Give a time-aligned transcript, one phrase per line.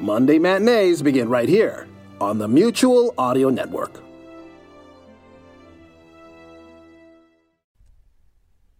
[0.00, 1.88] Monday matinees begin right here
[2.20, 4.00] on the Mutual Audio Network.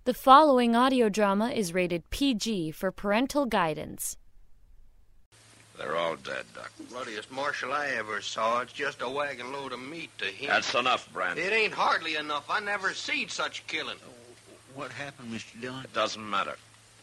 [0.04, 4.17] The following audio drama is rated PG for parental guidance.
[5.76, 6.71] They're all dead, Doc.
[6.88, 8.60] Bloodiest marshal I ever saw.
[8.60, 10.50] It's just a wagon load of meat to him.
[10.50, 11.37] That's enough, Brand.
[11.37, 12.48] It ain't hardly enough.
[12.48, 13.96] I never seen such killing.
[14.06, 14.12] Oh,
[14.76, 15.60] what happened, Mr.
[15.60, 15.82] Dillon?
[15.82, 16.55] It doesn't matter.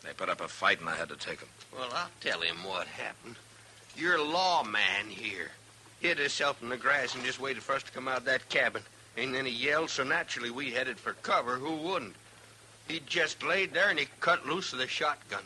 [0.03, 1.49] They put up a fight and I had to take them.
[1.77, 3.35] Well, I'll tell him what happened.
[3.97, 5.51] Your lawman here
[6.01, 8.49] hid himself in the grass and just waited for us to come out of that
[8.49, 8.83] cabin.
[9.17, 11.55] And then he yelled, so naturally we headed for cover.
[11.55, 12.15] Who wouldn't?
[12.87, 15.43] He just laid there and he cut loose with the shotgun.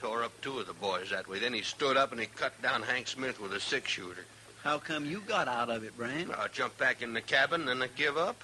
[0.00, 1.40] Tore up two of the boys that way.
[1.40, 4.24] Then he stood up and he cut down Hank Smith with a six shooter.
[4.62, 6.32] How come you got out of it, Brand?
[6.32, 8.42] I jumped back in the cabin and I give up.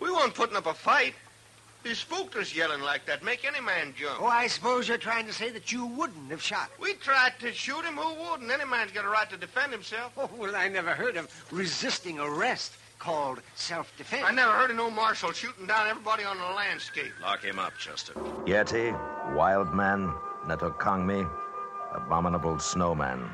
[0.00, 1.14] We weren't putting up a fight.
[1.88, 3.24] He spooked us yelling like that.
[3.24, 4.20] Make any man jump.
[4.20, 6.64] Oh, I suppose you're trying to say that you wouldn't have shot.
[6.64, 6.82] him.
[6.82, 7.96] We tried to shoot him.
[7.96, 8.50] Who wouldn't?
[8.50, 10.12] Any man's got a right to defend himself.
[10.18, 14.22] Oh, well, I never heard of resisting arrest called self-defense.
[14.26, 17.12] I never heard of no marshal shooting down everybody on the landscape.
[17.22, 18.12] Lock him up, Chester.
[18.44, 18.92] Yeti,
[19.34, 20.12] Wild Man,
[20.46, 21.26] Netokongmi,
[21.94, 23.30] Abominable Snowman.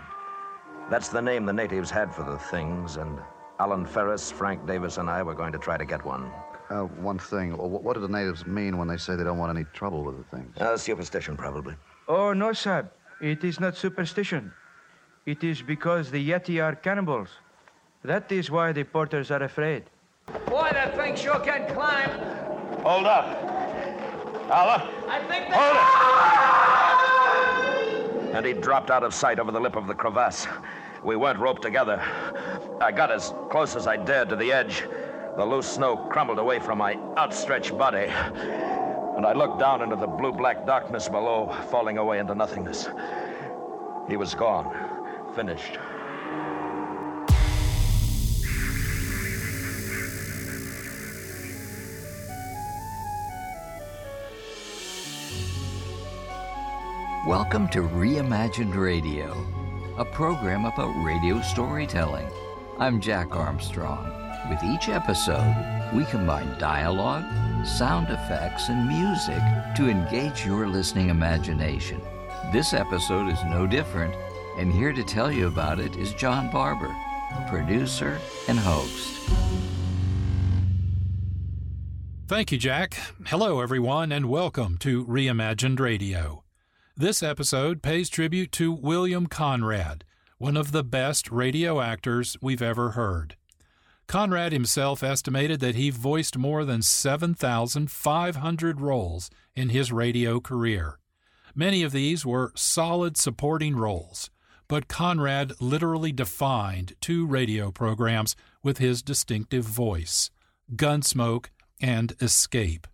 [0.91, 3.19] That's the name the natives had for the things, and
[3.59, 6.31] Alan Ferris, Frank Davis, and I were going to try to get one.
[6.71, 7.53] Uh, one thing.
[7.53, 10.17] Wh- What do the natives mean when they say they don't want any trouble with
[10.19, 10.57] the things?
[10.59, 11.75] Uh, superstition, probably.
[12.09, 12.89] Oh, no, sir.
[13.21, 14.53] It is not superstition.
[15.27, 17.29] It is because the Yeti are cannibals.
[18.03, 19.85] That is why the porters are afraid.
[20.47, 22.11] Boy, that thing sure can climb.
[22.83, 23.25] Hold up.
[24.51, 24.89] Al.
[25.09, 25.77] I think Hold
[28.29, 28.37] it.
[28.37, 30.47] And he dropped out of sight over the lip of the crevasse.
[31.03, 32.03] We weren't roped together.
[32.81, 34.85] I got as close as I dared to the edge.
[35.37, 38.07] The loose snow crumbled away from my outstretched body.
[38.07, 42.89] And I looked down into the blue black darkness below, falling away into nothingness.
[44.09, 44.73] He was gone.
[45.35, 45.77] Finished.
[57.27, 59.35] Welcome to Reimagined Radio,
[59.99, 62.31] a program about radio storytelling.
[62.79, 64.24] I'm Jack Armstrong.
[64.51, 67.25] With each episode, we combine dialogue,
[67.67, 69.41] sound effects, and music
[69.75, 71.99] to engage your listening imagination.
[72.53, 74.15] This episode is no different,
[74.59, 76.95] and here to tell you about it is John Barber,
[77.49, 79.19] producer and host.
[82.29, 82.99] Thank you, Jack.
[83.29, 86.45] Hello, everyone, and welcome to Reimagined Radio.
[86.95, 90.05] This episode pays tribute to William Conrad,
[90.37, 93.37] one of the best radio actors we've ever heard.
[94.07, 100.99] Conrad himself estimated that he voiced more than 7,500 roles in his radio career.
[101.55, 104.31] Many of these were solid supporting roles,
[104.69, 110.31] but Conrad literally defined two radio programs with his distinctive voice
[110.75, 111.47] Gunsmoke
[111.81, 112.87] and Escape.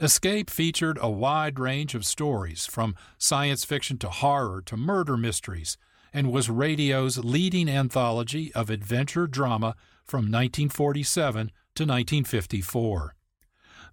[0.00, 5.76] Escape featured a wide range of stories, from science fiction to horror to murder mysteries,
[6.12, 9.74] and was radio's leading anthology of adventure drama
[10.12, 13.14] from 1947 to 1954.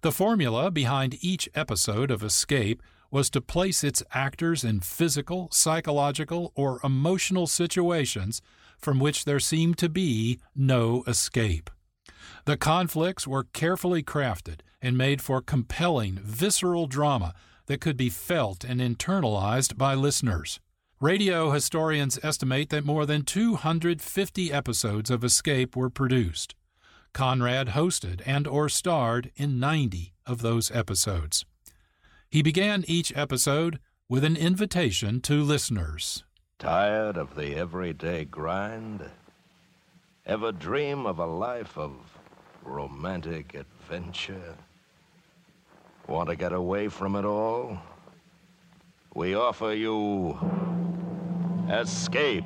[0.02, 6.52] The formula behind each episode of Escape was to place its actors in physical, psychological,
[6.54, 8.42] or emotional situations
[8.78, 11.70] from which there seemed to be no escape.
[12.44, 17.32] The conflicts were carefully crafted and made for compelling, visceral drama
[17.64, 20.60] that could be felt and internalized by listeners.
[21.00, 26.54] Radio historians estimate that more than 250 episodes of Escape were produced.
[27.14, 31.46] Conrad hosted and or starred in 90 of those episodes.
[32.28, 33.80] He began each episode
[34.10, 36.22] with an invitation to listeners.
[36.58, 39.08] Tired of the everyday grind?
[40.26, 41.94] Ever dream of a life of
[42.62, 44.54] romantic adventure?
[46.06, 47.78] Want to get away from it all?
[49.14, 50.38] We offer you
[51.68, 52.44] Escape.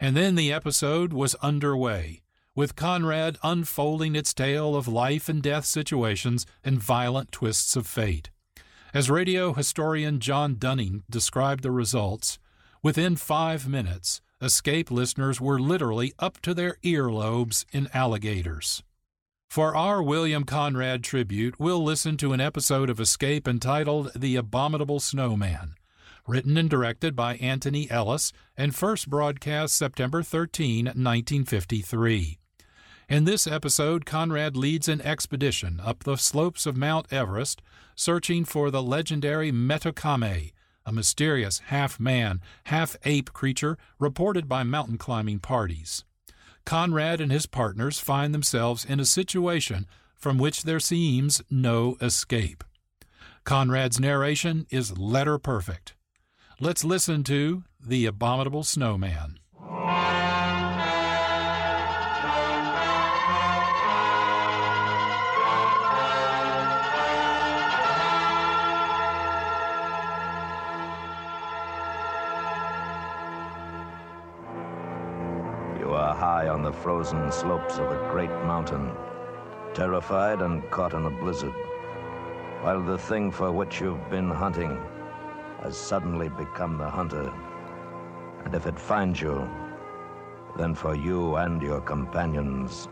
[0.00, 2.22] And then the episode was underway,
[2.56, 8.30] with Conrad unfolding its tale of life and death situations and violent twists of fate.
[8.92, 12.40] As radio historian John Dunning described the results,
[12.82, 18.82] within five minutes, Escape listeners were literally up to their earlobes in alligators.
[19.48, 25.00] For our William Conrad tribute, we'll listen to an episode of Escape entitled The Abominable
[25.00, 25.76] Snowman,
[26.26, 32.38] written and directed by Anthony Ellis and first broadcast September 13, 1953.
[33.08, 37.62] In this episode, Conrad leads an expedition up the slopes of Mount Everest
[37.94, 40.52] searching for the legendary Metokame,
[40.84, 46.04] a mysterious half man, half ape creature reported by mountain climbing parties.
[46.66, 49.86] Conrad and his partners find themselves in a situation
[50.16, 52.64] from which there seems no escape.
[53.44, 55.94] Conrad's narration is letter perfect.
[56.58, 59.38] Let's listen to The Abominable Snowman.
[76.16, 78.90] High on the frozen slopes of a great mountain,
[79.74, 81.54] terrified and caught in a blizzard,
[82.62, 84.78] while the thing for which you've been hunting
[85.62, 87.30] has suddenly become the hunter.
[88.44, 89.48] And if it finds you,
[90.56, 92.88] then for you and your companions,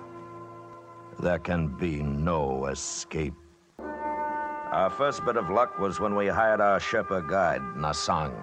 [1.19, 3.35] there can be no escape.
[3.79, 8.35] Our first bit of luck was when we hired our Sherpa guide, Nasang.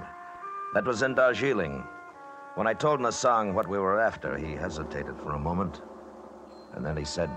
[0.73, 1.83] That was in Darjeeling.
[2.55, 5.81] When I told Nasang what we were after, he hesitated for a moment.
[6.73, 7.29] And then he said,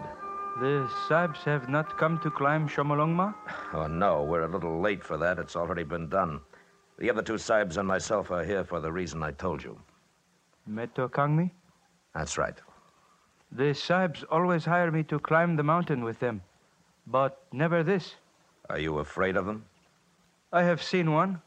[0.61, 3.35] The Sahibs have not come to climb Chomolungma?
[3.73, 5.39] Oh, no, we're a little late for that.
[5.39, 6.41] It's already been done.
[6.99, 9.81] The other two Sahibs and myself are here for the reason I told you.
[10.69, 11.51] Meto Kangmi?
[12.15, 12.57] That's right.
[13.53, 16.43] The Sahibs always hire me to climb the mountain with them,
[17.07, 18.15] but never this.
[18.69, 19.65] Are you afraid of them?
[20.53, 21.41] I have seen one.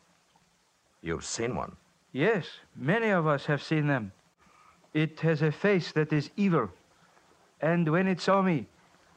[1.01, 1.75] You've seen one?
[2.11, 2.45] Yes,
[2.75, 4.11] many of us have seen them.
[4.93, 6.69] It has a face that is evil.
[7.61, 8.67] And when it saw me,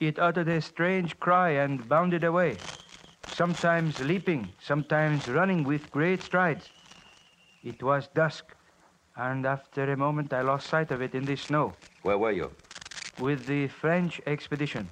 [0.01, 2.57] it uttered a strange cry and bounded away,
[3.29, 6.71] sometimes leaping, sometimes running with great strides.
[7.63, 8.55] It was dusk,
[9.17, 11.75] and after a moment I lost sight of it in the snow.
[12.03, 12.51] Where were you?
[13.19, 14.89] With the French expedition.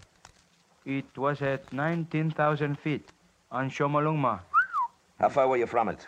[0.85, 3.09] It was at 19,000 feet
[3.51, 4.41] on Chomolungma.
[5.19, 6.07] How far were you from it?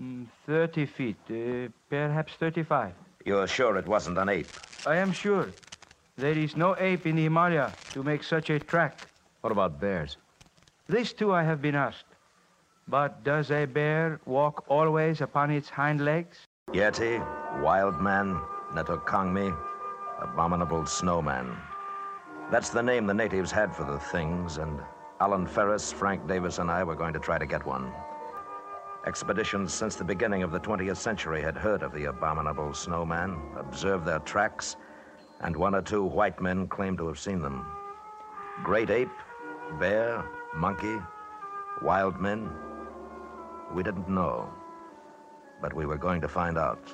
[0.00, 2.92] Mm, 30 feet, uh, perhaps 35.
[3.24, 4.48] You're sure it wasn't an ape?
[4.86, 5.48] I am sure.
[6.16, 9.06] There is no ape in the Himalaya to make such a track.
[9.40, 10.16] What about bears?
[10.88, 12.04] This too I have been asked.
[12.88, 16.38] But does a bear walk always upon its hind legs?
[16.72, 17.18] Yeti,
[17.62, 18.40] wild man,
[18.72, 19.56] Netokangmi,
[20.20, 21.56] abominable snowman.
[22.50, 24.80] That's the name the natives had for the things, and
[25.20, 27.92] Alan Ferris, Frank Davis, and I were going to try to get one.
[29.06, 34.06] Expeditions since the beginning of the 20th century had heard of the abominable snowman, observed
[34.06, 34.76] their tracks,
[35.40, 37.66] and one or two white men claimed to have seen them.
[38.62, 39.10] Great ape,
[39.78, 40.24] bear,
[40.54, 40.98] monkey,
[41.82, 42.50] wild men.
[43.74, 44.48] We didn't know,
[45.60, 46.90] but we were going to find out.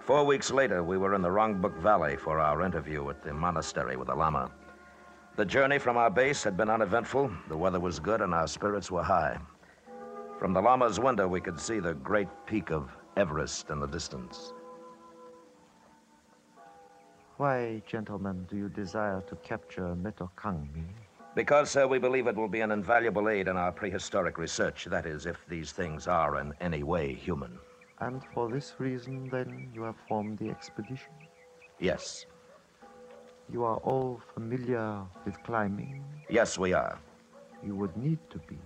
[0.00, 3.96] Four weeks later, we were in the Rongbuk Valley for our interview at the monastery
[3.96, 4.52] with the Lama.
[5.38, 8.90] The journey from our base had been uneventful, the weather was good, and our spirits
[8.90, 9.38] were high.
[10.36, 14.52] From the Lama's window, we could see the great peak of Everest in the distance.
[17.36, 20.86] Why, gentlemen, do you desire to capture Metokangmi?
[21.36, 24.86] Because, sir, we believe it will be an invaluable aid in our prehistoric research.
[24.86, 27.60] That is, if these things are in any way human.
[28.00, 31.12] And for this reason, then, you have formed the expedition?
[31.78, 32.26] Yes.
[33.50, 36.04] You are all familiar with climbing?
[36.28, 36.98] Yes, we are.
[37.64, 38.58] You would need to be.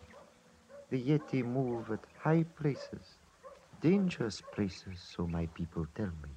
[0.90, 3.18] The Yeti move at high places,
[3.80, 6.30] dangerous places, so my people tell me.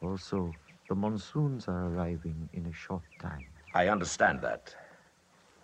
[0.00, 0.54] Also,
[0.88, 3.44] the monsoons are arriving in a short time.
[3.74, 4.74] I understand that.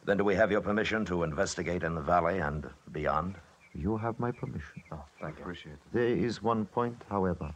[0.05, 3.37] Then do we have your permission to investigate in the valley and beyond?
[3.75, 4.83] You have my permission.
[4.91, 5.43] Oh, thank you.
[5.43, 5.93] Appreciate it.
[5.93, 7.55] There is one point, however.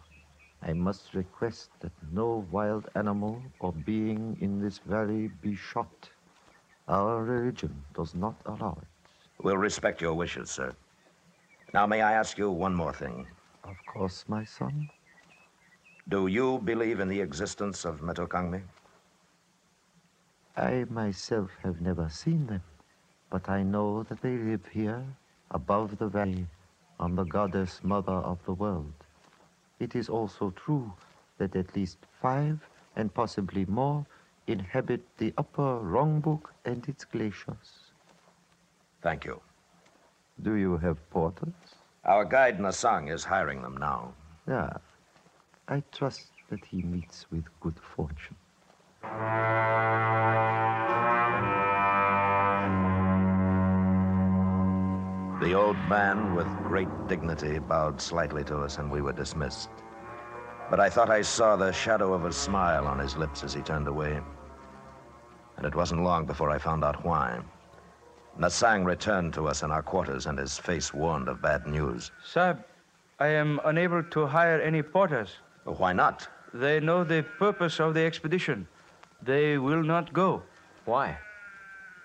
[0.62, 6.08] I must request that no wild animal or being in this valley be shot.
[6.88, 8.88] Our religion does not allow it.
[9.42, 10.72] We'll respect your wishes, sir.
[11.74, 13.26] Now, may I ask you one more thing?
[13.64, 14.88] Of course, my son.
[16.08, 18.62] Do you believe in the existence of Metokangmi?
[20.56, 22.62] I myself have never seen them,
[23.30, 25.02] but I know that they live here,
[25.50, 26.46] above the valley,
[27.00, 28.92] on the goddess mother of the world.
[29.82, 30.92] It is also true
[31.38, 32.60] that at least five,
[32.94, 34.06] and possibly more,
[34.46, 37.90] inhabit the upper Rongbuk and its glaciers.
[39.02, 39.40] Thank you.
[40.40, 41.74] Do you have porters?
[42.04, 44.14] Our guide Nasang is hiring them now.
[44.46, 44.70] Yeah.
[45.66, 48.36] I trust that he meets with good fortune.
[55.42, 59.70] The old man, with great dignity, bowed slightly to us, and we were dismissed.
[60.70, 63.60] But I thought I saw the shadow of a smile on his lips as he
[63.60, 64.20] turned away.
[65.56, 67.40] And it wasn't long before I found out why.
[68.38, 72.12] Nasang returned to us in our quarters, and his face warned of bad news.
[72.24, 72.64] Sab,
[73.18, 75.38] I am unable to hire any porters.
[75.64, 76.28] Why not?
[76.54, 78.68] They know the purpose of the expedition.
[79.20, 80.44] They will not go.
[80.84, 81.18] Why?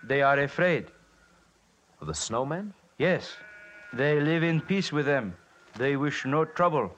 [0.03, 0.87] They are afraid.
[2.01, 2.73] Of the snowmen?
[2.97, 3.35] Yes.
[3.93, 5.35] They live in peace with them.
[5.77, 6.95] They wish no trouble.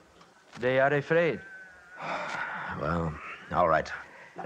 [0.58, 1.40] They are afraid.
[2.80, 3.12] Well,
[3.52, 3.90] all right.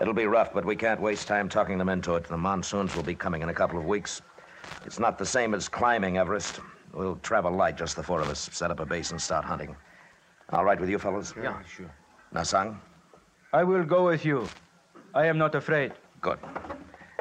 [0.01, 2.25] It'll be rough, but we can't waste time talking them into it.
[2.25, 4.23] The monsoons will be coming in a couple of weeks.
[4.85, 6.59] It's not the same as climbing Everest.
[6.93, 9.77] We'll travel light, just the four of us, set up a base and start hunting.
[10.51, 11.35] All right with you fellows?
[11.41, 11.95] Yeah, sure.
[12.35, 12.77] Nasang?
[13.53, 14.49] I will go with you.
[15.15, 15.93] I am not afraid.
[16.23, 16.39] Good.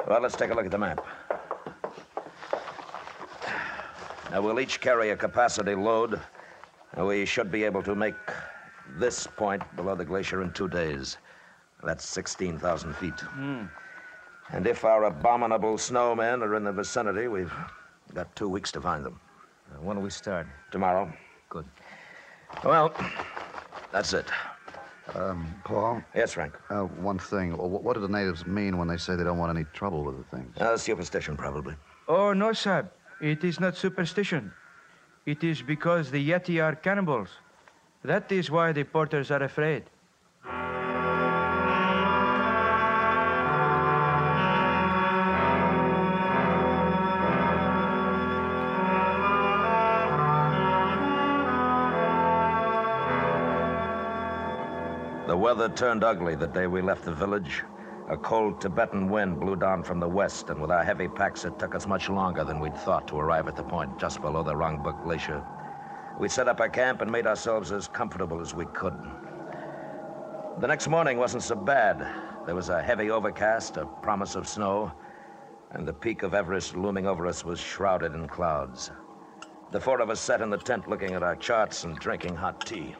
[0.08, 1.04] Well, let's take a look at the map.
[4.34, 6.20] Now, we'll each carry a capacity load.
[6.94, 8.16] and We should be able to make
[8.98, 11.18] this point below the glacier in two days.
[11.84, 13.20] That's 16,000 feet.
[13.20, 13.66] Hmm.
[14.50, 17.52] And if our abominable snowmen are in the vicinity, we've
[18.12, 19.20] got two weeks to find them.
[19.70, 20.48] Uh, when do we start?
[20.72, 21.12] Tomorrow.
[21.48, 21.66] Good.
[22.64, 22.92] Well,
[23.92, 24.26] that's it.
[25.14, 26.02] Um, Paul?
[26.12, 26.54] Yes, Frank.
[26.70, 27.52] Uh, one thing.
[27.52, 30.36] What do the natives mean when they say they don't want any trouble with the
[30.36, 30.58] things?
[30.58, 31.76] Uh, superstition, probably.
[32.08, 32.90] Oh, no, Sab.
[33.20, 34.52] It is not superstition.
[35.24, 37.28] It is because the Yeti are cannibals.
[38.02, 39.84] That is why the porters are afraid.
[55.26, 57.64] The weather turned ugly the day we left the village.
[58.08, 61.58] A cold Tibetan wind blew down from the west, and with our heavy packs, it
[61.58, 64.54] took us much longer than we'd thought to arrive at the point just below the
[64.54, 65.42] Rongbuk Glacier.
[66.18, 68.94] We set up our camp and made ourselves as comfortable as we could.
[70.58, 72.06] The next morning wasn't so bad.
[72.44, 74.92] There was a heavy overcast, a promise of snow,
[75.70, 78.90] and the peak of Everest looming over us was shrouded in clouds.
[79.72, 82.66] The four of us sat in the tent looking at our charts and drinking hot
[82.66, 82.94] tea.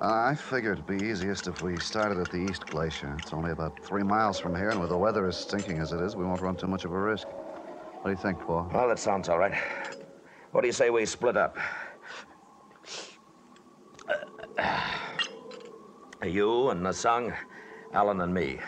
[0.00, 3.16] I figured it'd be easiest if we started at the East Glacier.
[3.18, 6.00] It's only about three miles from here, and with the weather as stinking as it
[6.00, 7.26] is, we won't run too much of a risk.
[7.28, 8.70] What do you think, Paul?
[8.72, 9.54] Well, that sounds all right.
[10.52, 11.56] What do you say we split up?
[16.22, 17.34] You and Nasang,
[17.92, 18.58] Alan and me.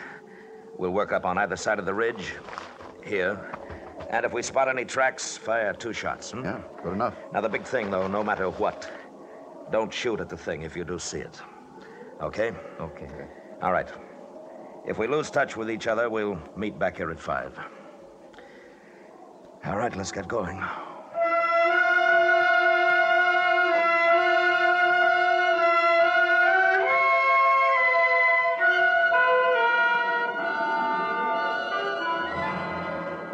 [0.77, 2.33] We'll work up on either side of the ridge,
[3.05, 3.55] here.
[4.09, 6.31] And if we spot any tracks, fire two shots.
[6.31, 6.43] Hmm?
[6.43, 7.15] Yeah, good enough.
[7.33, 8.89] Now, the big thing, though, no matter what,
[9.71, 11.41] don't shoot at the thing if you do see it.
[12.21, 12.51] Okay?
[12.79, 13.09] Okay.
[13.61, 13.89] All right.
[14.85, 17.57] If we lose touch with each other, we'll meet back here at five.
[19.65, 20.63] All right, let's get going.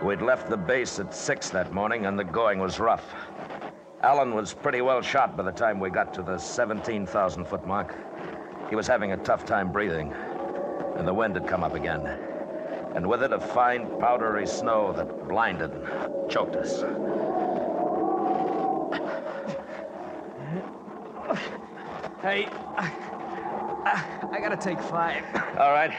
[0.03, 3.13] We'd left the base at six that morning, and the going was rough.
[4.05, 7.95] Alan was pretty well shot by the time we got to the 17,000 foot mark.
[8.69, 10.13] He was having a tough time breathing,
[10.95, 12.05] and the wind had come up again.
[12.93, 16.81] And with it, a fine, powdery snow that blinded and choked us.
[22.21, 22.47] Hey,
[22.77, 22.91] I,
[23.85, 25.23] I, I gotta take five.
[25.57, 25.91] All right.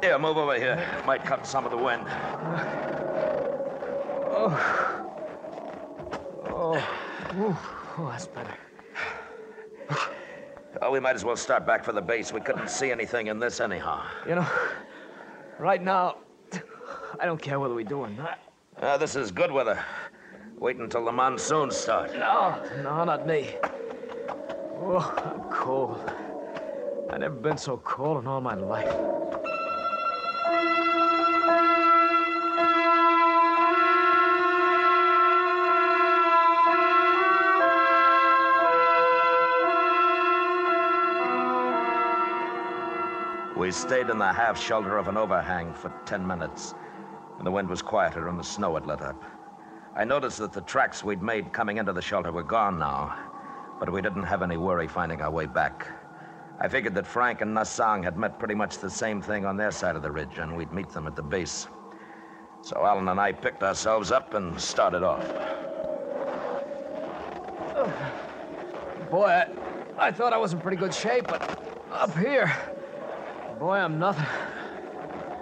[0.00, 0.82] Here, move over here.
[1.04, 2.06] Might cut some of the wind.
[4.30, 4.87] Oh.
[7.38, 7.50] Oh.
[7.50, 7.56] Ooh.
[8.00, 8.54] Oh, that's better.
[10.80, 12.32] Oh, we might as well start back for the base.
[12.32, 14.04] We couldn't see anything in this anyhow.
[14.28, 14.46] You know,
[15.58, 16.18] right now,
[17.18, 18.38] I don't care whether we do or not.
[18.80, 19.82] Uh, this is good weather.
[20.58, 22.12] Wait until the monsoons start.
[22.14, 23.56] No, no, not me.
[24.80, 26.12] Oh, I'm cold.
[27.10, 28.94] I've never been so cold in all my life.
[43.68, 46.74] We stayed in the half shelter of an overhang for 10 minutes,
[47.36, 49.22] and the wind was quieter and the snow had let up.
[49.94, 53.14] I noticed that the tracks we'd made coming into the shelter were gone now,
[53.78, 55.86] but we didn't have any worry finding our way back.
[56.58, 59.70] I figured that Frank and Nasang had met pretty much the same thing on their
[59.70, 61.68] side of the ridge, and we'd meet them at the base.
[62.62, 65.28] So Alan and I picked ourselves up and started off.
[69.10, 69.46] Boy, I,
[69.98, 72.50] I thought I was in pretty good shape, but up here,
[73.58, 74.26] boy, I'm nothing.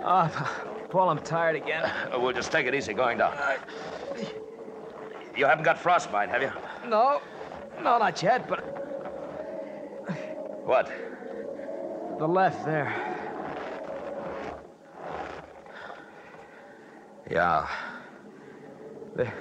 [0.05, 0.29] Ah,
[0.91, 1.85] Paul, I'm tired again.
[1.85, 3.37] Uh, we'll just take it easy going down.
[5.37, 6.53] You haven't got frostbite, have you?
[6.89, 7.21] No,
[7.83, 8.61] no, not yet, but
[10.65, 10.91] What?
[12.19, 12.95] the left there.
[17.31, 17.69] Yeah.
[19.15, 19.35] They're,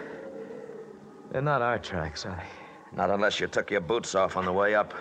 [1.32, 2.98] they're not our tracks, are they?
[2.98, 4.94] Not unless you took your boots off on the way up.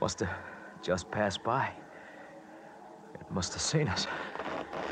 [0.00, 0.30] Must have
[0.82, 1.72] just passed by.
[3.14, 4.06] It must have seen us.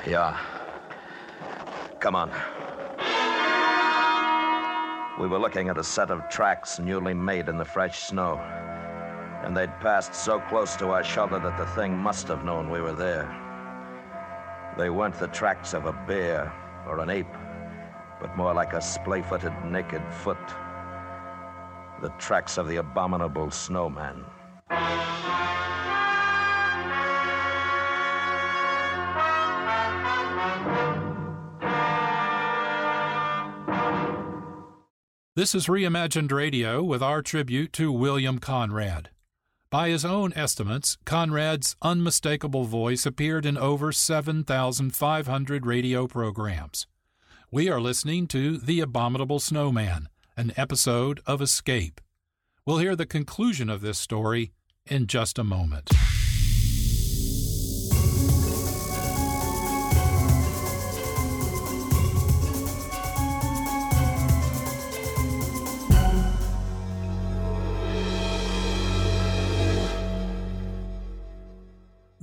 [0.07, 0.39] Yeah.
[2.01, 2.31] Come on.
[5.19, 8.37] We were looking at a set of tracks newly made in the fresh snow.
[9.43, 12.81] And they'd passed so close to our shoulder that the thing must have known we
[12.81, 13.27] were there.
[14.77, 16.53] They weren't the tracks of a bear
[16.87, 17.33] or an ape,
[18.21, 20.37] but more like a splay footed, naked foot.
[22.03, 24.25] The tracks of the abominable snowman.
[35.37, 39.11] This is Reimagined Radio with our tribute to William Conrad.
[39.69, 46.87] By his own estimates, Conrad's unmistakable voice appeared in over 7,500 radio programs.
[47.51, 52.01] We are listening to The Abominable Snowman, an episode of Escape.
[52.65, 54.53] We'll hear the conclusion of this story
[54.87, 55.91] in just a moment.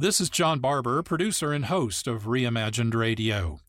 [0.03, 3.61] This is John Barber, producer and host of Reimagined Radio.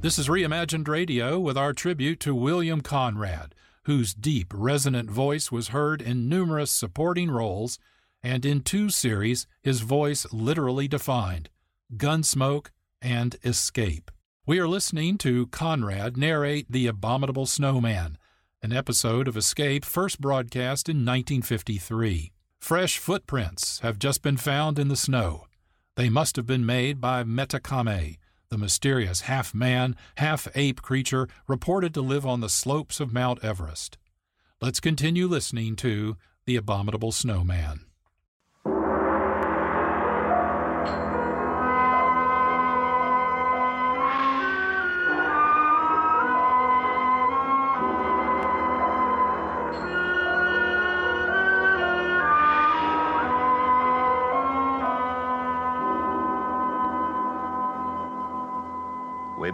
[0.00, 5.70] This is Reimagined Radio with our tribute to William Conrad, whose deep, resonant voice was
[5.70, 7.80] heard in numerous supporting roles,
[8.22, 11.50] and in two series his voice literally defined
[11.96, 12.68] Gunsmoke
[13.02, 14.12] and Escape.
[14.48, 18.16] We are listening to Conrad narrate The Abominable Snowman,
[18.62, 22.32] an episode of Escape first broadcast in 1953.
[22.58, 25.44] Fresh footprints have just been found in the snow.
[25.96, 28.16] They must have been made by Metakame,
[28.48, 33.44] the mysterious half man, half ape creature reported to live on the slopes of Mount
[33.44, 33.98] Everest.
[34.62, 37.87] Let's continue listening to The Abominable Snowman.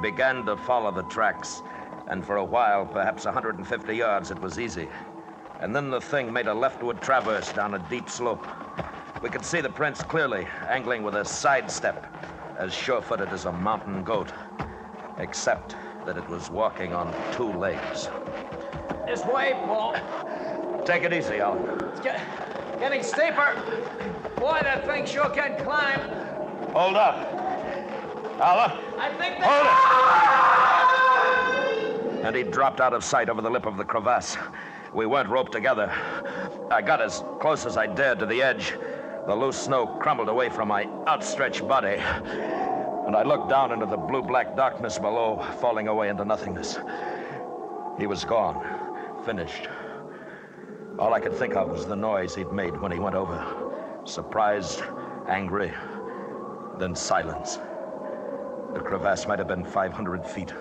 [0.05, 1.63] Began to follow the tracks,
[2.09, 4.87] and for a while, perhaps 150 yards, it was easy.
[5.61, 8.47] And then the thing made a leftward traverse down a deep slope.
[9.23, 12.07] We could see the prints clearly, angling with a sidestep,
[12.59, 14.31] as sure footed as a mountain goat,
[15.17, 18.11] except that it was walking on two legs.
[19.07, 19.97] This way, Paul.
[20.85, 21.57] Take it easy, Al.
[21.89, 22.21] It's get,
[22.79, 23.57] getting steeper.
[24.37, 26.01] Boy, that thing sure can climb.
[26.75, 27.17] Hold up.
[28.39, 29.67] Al, I think Hold
[32.21, 32.25] it!
[32.25, 34.37] And he dropped out of sight over the lip of the crevasse.
[34.93, 35.93] We weren't roped together.
[36.71, 38.75] I got as close as I dared to the edge.
[39.27, 41.97] The loose snow crumbled away from my outstretched body.
[41.99, 46.79] And I looked down into the blue black darkness below, falling away into nothingness.
[47.99, 48.63] He was gone,
[49.25, 49.69] finished.
[50.99, 53.65] All I could think of was the noise he'd made when he went over
[54.05, 54.83] surprised,
[55.29, 55.73] angry,
[56.79, 57.59] then silence.
[58.75, 60.53] The crevasse might have been 500 feet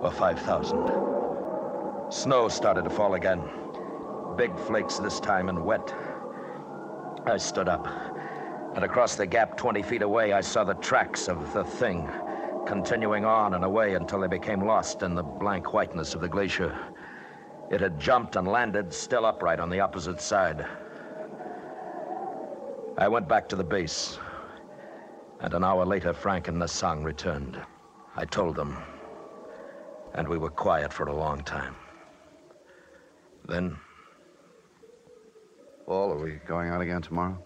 [0.00, 0.80] or 5,000.
[2.08, 3.44] Snow started to fall again.
[4.36, 5.92] Big flakes this time and wet.
[7.26, 7.88] I stood up,
[8.76, 12.08] and across the gap 20 feet away, I saw the tracks of the thing
[12.64, 16.76] continuing on and away until they became lost in the blank whiteness of the glacier.
[17.70, 20.64] It had jumped and landed still upright on the opposite side.
[22.96, 24.18] I went back to the base,
[25.44, 27.60] and an hour later, Frank and Nasang returned.
[28.16, 28.78] I told them,
[30.14, 31.76] and we were quiet for a long time.
[33.46, 33.76] Then,
[35.84, 37.38] Paul, are we going out again tomorrow?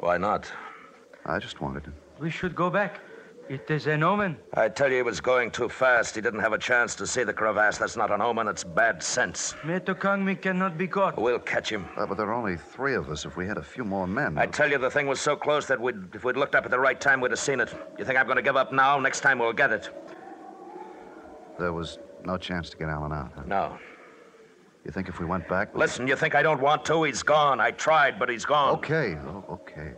[0.00, 0.52] why not?
[1.24, 1.92] I just wanted to.
[2.20, 3.00] We should go back.
[3.48, 4.36] It is an omen.
[4.54, 6.14] I tell you, he was going too fast.
[6.14, 7.78] He didn't have a chance to see the crevasse.
[7.78, 9.54] That's not an omen, it's bad sense.
[9.62, 11.16] Metokangmi cannot be caught.
[11.18, 11.86] We'll catch him.
[11.96, 13.24] Uh, but there are only three of us.
[13.24, 14.36] If we had a few more men.
[14.36, 16.70] I tell you, the thing was so close that we'd, if we'd looked up at
[16.70, 17.72] the right time, we'd have seen it.
[17.98, 18.98] You think I'm going to give up now?
[19.00, 19.88] Next time we'll get it.
[21.58, 23.32] There was no chance to get Alan out.
[23.34, 23.42] Huh?
[23.46, 23.78] No.
[24.84, 25.72] You think if we went back.
[25.74, 27.02] we- Listen, you think I don't want to?
[27.04, 27.60] He's gone.
[27.60, 28.74] I tried, but he's gone.
[28.76, 29.92] Okay, oh, okay.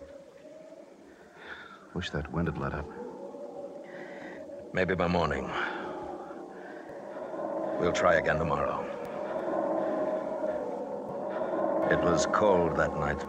[1.95, 2.87] Wish that wind had let up.
[4.73, 5.51] Maybe by morning.
[7.81, 8.87] We'll try again tomorrow.
[11.91, 13.25] It was cold that night,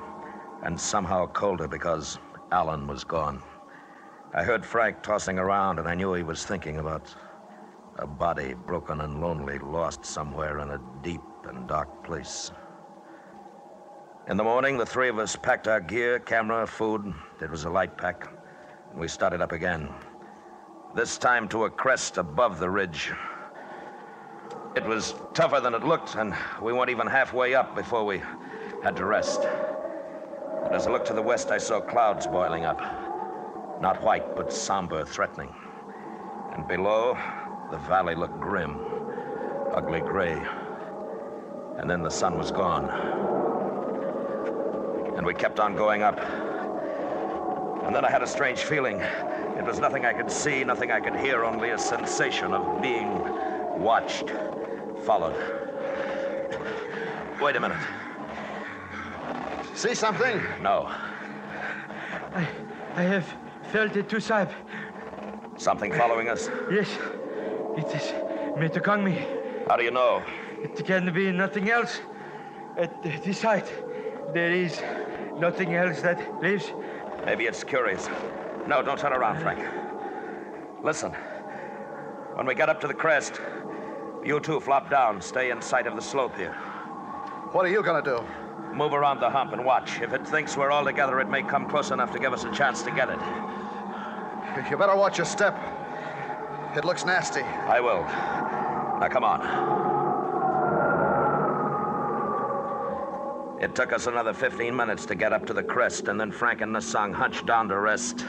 [0.61, 2.19] and somehow colder because
[2.51, 3.41] Alan was gone.
[4.35, 7.15] I heard Frank tossing around, and I knew he was thinking about
[7.95, 12.51] a body broken and lonely, lost somewhere in a deep and dark place.
[14.27, 17.11] In the morning, the three of us packed our gear, camera, food.
[17.41, 18.29] It was a light pack,
[18.91, 19.89] and we started up again.
[20.93, 23.13] This time to a crest above the ridge.
[24.75, 28.21] It was tougher than it looked, and we weren't even halfway up before we
[28.83, 29.39] had to rest.
[30.65, 32.81] And as I looked to the west, I saw clouds boiling up.
[33.81, 35.55] Not white, but somber, threatening.
[36.53, 37.17] And below,
[37.71, 38.77] the valley looked grim,
[39.73, 40.43] ugly gray.
[41.77, 42.89] And then the sun was gone.
[45.15, 46.19] And we kept on going up.
[47.85, 49.01] And then I had a strange feeling.
[49.57, 53.19] It was nothing I could see, nothing I could hear, only a sensation of being
[53.79, 54.31] watched,
[55.05, 55.35] followed.
[57.41, 57.77] Wait a minute.
[59.73, 60.39] See something?
[60.61, 60.87] No.
[62.33, 62.47] I,
[62.95, 63.25] I have
[63.71, 64.49] felt it too, Sahib.
[65.57, 66.49] Something following us?
[66.71, 66.89] Yes,
[67.77, 68.13] it is
[68.57, 69.67] Metokangmi.
[69.67, 70.23] How do you know?
[70.61, 72.01] It can be nothing else.
[72.77, 73.71] At this height,
[74.33, 74.81] there is
[75.37, 76.71] nothing else that lives.
[77.25, 78.07] Maybe it's curious.
[78.67, 79.59] No, don't turn around, Frank.
[80.83, 81.13] Listen.
[82.35, 83.41] When we get up to the crest,
[84.23, 85.21] you two flop down.
[85.21, 86.53] Stay in sight of the slope here.
[87.51, 88.23] What are you gonna do?
[88.73, 89.99] Move around the hump and watch.
[90.01, 92.51] If it thinks we're all together, it may come close enough to give us a
[92.51, 93.19] chance to get it.
[94.69, 95.57] You better watch your step.
[96.75, 97.41] It looks nasty.
[97.41, 98.03] I will.
[98.03, 99.80] Now, come on.
[103.61, 106.61] It took us another 15 minutes to get up to the crest, and then Frank
[106.61, 108.25] and Nasang hunched down to rest.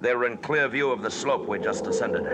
[0.00, 2.24] They were in clear view of the slope we just ascended.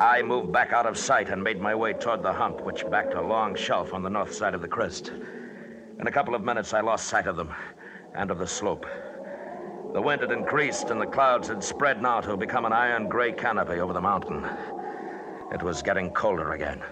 [0.00, 3.12] I moved back out of sight and made my way toward the hump, which backed
[3.12, 5.12] a long shelf on the north side of the crest.
[6.00, 7.52] In a couple of minutes, I lost sight of them
[8.14, 8.86] and of the slope.
[9.92, 13.32] The wind had increased, and the clouds had spread now to become an iron gray
[13.32, 14.42] canopy over the mountain.
[15.52, 16.82] It was getting colder again.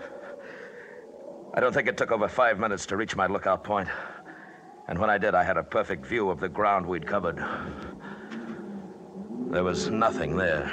[1.54, 3.88] I don't think it took over five minutes to reach my lookout point.
[4.88, 7.44] And when I did, I had a perfect view of the ground we'd covered.
[9.50, 10.72] There was nothing there.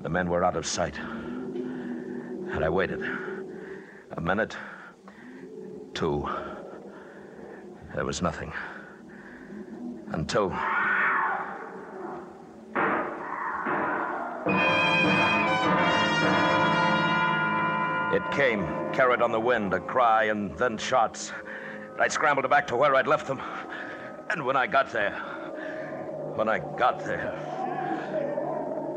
[0.00, 0.98] The men were out of sight.
[0.98, 3.02] And I waited.
[4.12, 4.56] A minute,
[5.92, 6.26] two.
[7.94, 8.52] There was nothing.
[10.12, 10.50] Until.
[18.12, 21.32] It came, carried on the wind, a cry and then shots.
[21.98, 23.40] I scrambled back to where I'd left them.
[24.30, 25.12] And when I got there,
[26.36, 27.34] when I got there,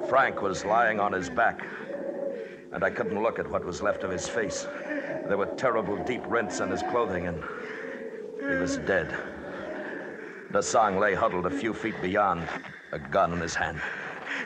[0.07, 1.65] Frank was lying on his back,
[2.71, 4.67] and I couldn't look at what was left of his face.
[5.27, 7.43] There were terrible deep rents in his clothing, and
[8.39, 9.15] he was dead.
[10.51, 12.47] Nasang lay huddled a few feet beyond,
[12.91, 13.81] a gun in his hand.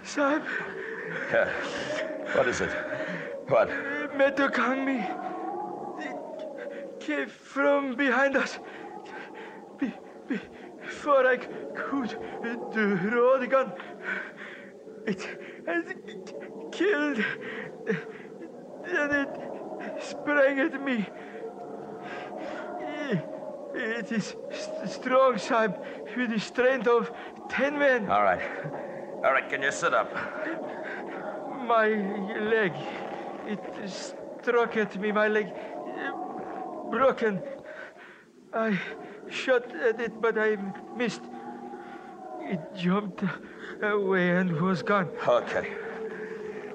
[0.04, 0.44] Sahib,
[1.32, 1.50] Yeah.
[2.34, 2.72] What is it?
[3.48, 3.70] What?
[4.16, 5.00] Metokangmi
[7.00, 8.60] came from behind us.
[9.78, 9.94] Be,
[10.28, 10.40] be,
[10.82, 12.18] before I could
[12.72, 13.74] draw the gun,
[15.06, 15.22] it
[15.68, 15.86] has
[16.72, 17.24] killed.
[18.86, 19.30] Then it
[20.02, 21.10] sprang at me.
[23.76, 25.76] It is st- strong, Sahib,
[26.16, 27.12] with the strength of
[27.50, 28.10] ten men.
[28.10, 28.42] All right.
[29.24, 30.14] All right, can you sit up?
[31.66, 32.74] My leg,
[33.48, 36.12] it struck at me, my leg eh,
[36.90, 37.42] broken.
[38.54, 38.80] I
[39.30, 40.58] shot at it, but I
[40.96, 41.22] missed.
[42.42, 43.24] It jumped
[43.82, 45.10] away and was gone.
[45.28, 45.74] Okay.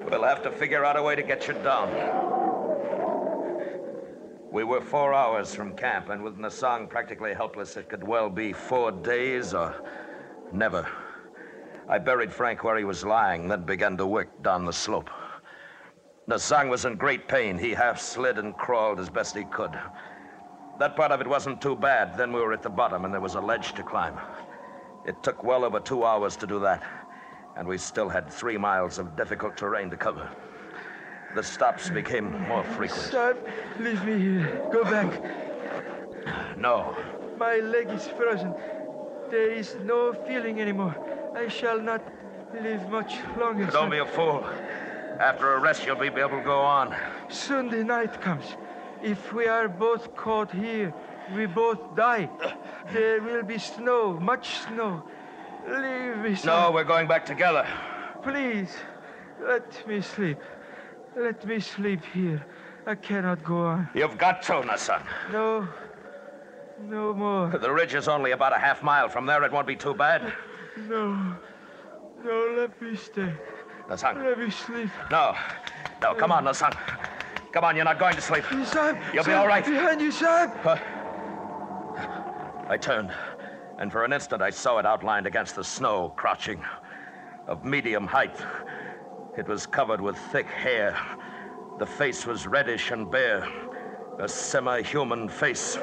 [0.09, 1.89] We'll have to figure out a way to get you down.
[4.51, 8.51] We were four hours from camp, and with Nasang practically helpless, it could well be
[8.51, 9.75] four days or
[10.51, 10.87] never.
[11.87, 15.09] I buried Frank where he was lying, then began to work down the slope.
[16.29, 17.57] Nasang was in great pain.
[17.57, 19.75] He half slid and crawled as best he could.
[20.77, 22.15] That part of it wasn't too bad.
[22.15, 24.15] Then we were at the bottom, and there was a ledge to climb.
[25.05, 26.83] It took well over two hours to do that,
[27.57, 30.29] and we still had three miles of difficult terrain to cover.
[31.33, 33.11] The stops became more frequent.
[33.11, 33.35] Son,
[33.79, 34.69] leave me here.
[34.71, 35.11] Go back.
[36.55, 36.95] No.
[37.39, 38.53] My leg is frozen.
[39.31, 40.95] There is no feeling anymore.
[41.35, 42.03] I shall not
[42.53, 43.65] live much longer.
[43.65, 44.45] Don't be a fool.
[45.19, 46.95] After a rest, you'll be able to go on.
[47.27, 48.55] Soon the night comes.
[49.03, 50.93] If we are both caught here,
[51.35, 52.29] we both die.
[52.93, 55.03] There will be snow, much snow.
[55.67, 56.61] Leave me, son.
[56.61, 57.67] No, we're going back together.
[58.23, 58.73] Please,
[59.41, 60.39] let me sleep.
[61.17, 62.45] Let me sleep here.
[62.87, 63.89] I cannot go on.
[63.93, 65.03] You've got to, Nasang.
[65.33, 65.67] No,
[66.81, 67.49] no more.
[67.49, 69.09] The ridge is only about a half mile.
[69.09, 70.33] From there, it won't be too bad.
[70.87, 71.35] No,
[72.23, 73.33] no, let me stay.
[73.89, 74.23] Nasang.
[74.23, 74.89] Let me sleep.
[75.09, 75.35] No.
[76.01, 76.77] No, come on, Nasang.
[77.51, 78.43] Come on, you're not going to sleep.
[78.65, 79.65] Sam, You'll be all right.
[79.65, 80.51] Behind you, Sam.
[82.69, 83.11] I turned,
[83.79, 86.63] and for an instant I saw it outlined against the snow, crouching,
[87.47, 88.39] of medium height.
[89.35, 90.95] It was covered with thick hair.
[91.79, 93.47] The face was reddish and bare,
[94.19, 95.79] a semi human face,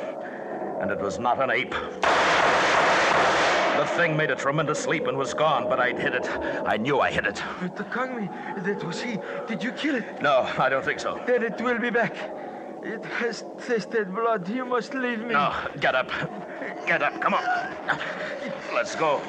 [0.81, 1.75] and it was not an ape.
[3.77, 6.27] The thing made a tremendous leap and was gone, but I'd hit it.
[6.65, 7.43] I knew I hit it.
[7.77, 8.29] The Kangmi,
[8.65, 9.19] that was he.
[9.47, 10.23] Did you kill it?
[10.23, 11.21] No, I don't think so.
[11.27, 12.17] Then it will be back.
[12.83, 14.49] It has tasted blood.
[14.49, 15.35] You must leave me.
[15.35, 16.11] No, get up.
[16.87, 17.45] Get up, come on.
[18.75, 19.21] Let's go.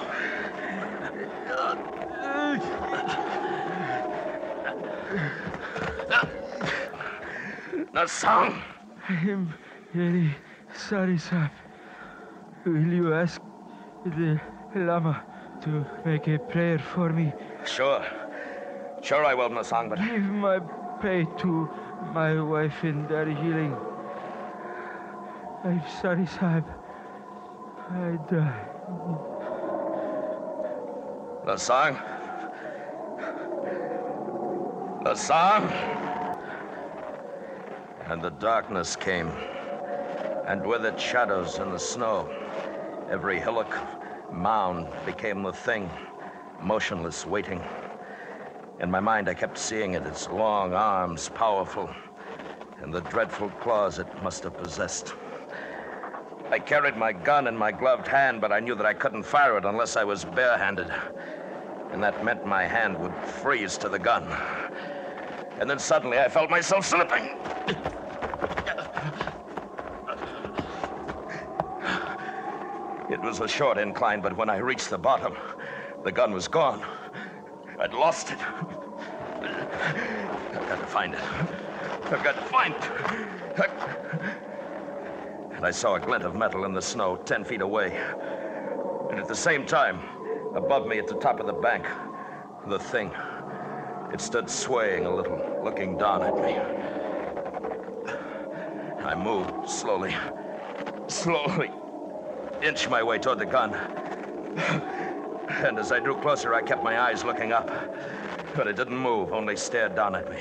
[7.93, 8.61] Nasang!
[9.09, 9.53] I am
[9.93, 10.35] very
[10.73, 11.49] sorry, Sam.
[12.65, 13.41] Will you ask
[14.09, 14.39] the
[14.79, 15.23] Lama
[15.61, 17.33] to make a prayer for me?
[17.65, 18.05] Sure.
[19.01, 20.59] Sure I will, Nasang, but Give my
[21.01, 21.69] pay to
[22.13, 23.75] my wife in Darjeeling.
[25.63, 26.65] I'm sorry, Sahib.
[27.89, 28.65] I die.
[31.45, 31.97] Nasang?
[35.03, 35.71] Nasang?
[38.09, 39.31] And the darkness came,
[40.47, 42.29] and with it shadows in the snow.
[43.09, 43.73] Every hillock,
[44.31, 45.89] mound became the thing,
[46.61, 47.61] motionless, waiting.
[48.79, 51.89] In my mind, I kept seeing it, its long arms, powerful,
[52.81, 55.13] and the dreadful claws it must have possessed.
[56.51, 59.57] I carried my gun in my gloved hand, but I knew that I couldn't fire
[59.57, 60.93] it unless I was barehanded.
[61.91, 64.23] And that meant my hand would freeze to the gun.
[65.59, 67.29] And then suddenly I felt myself slipping.
[73.27, 75.35] Was a short incline, but when I reached the bottom,
[76.05, 76.81] the gun was gone.
[77.77, 78.37] I'd lost it.
[78.39, 78.69] I've
[80.69, 81.19] got to find it.
[82.05, 82.83] I've got to find it.
[85.57, 88.01] And I saw a glint of metal in the snow ten feet away.
[89.11, 89.99] And at the same time,
[90.55, 91.85] above me at the top of the bank,
[92.67, 93.11] the thing.
[94.13, 96.57] It stood swaying a little, looking down at me.
[99.03, 100.15] I moved slowly,
[101.07, 101.71] slowly,
[102.63, 103.73] inched my way toward the gun.
[105.49, 107.69] And as I drew closer, I kept my eyes looking up.
[108.55, 110.37] But it didn't move, only stared down at me.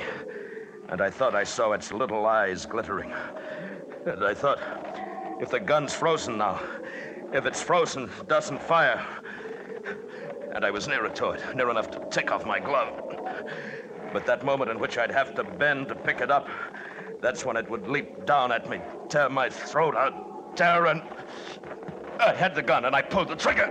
[0.88, 3.12] And I thought I saw its little eyes glittering.
[4.06, 4.58] And I thought,
[5.40, 6.60] if the gun's frozen now,
[7.32, 9.04] if it's frozen, doesn't fire.
[10.54, 12.92] And I was nearer to it, near enough to take off my glove.
[14.12, 16.48] But that moment in which I'd have to bend to pick it up,
[17.20, 21.02] that's when it would leap down at me, tear my throat out, tear and.
[22.18, 23.70] I had the gun and I pulled the trigger.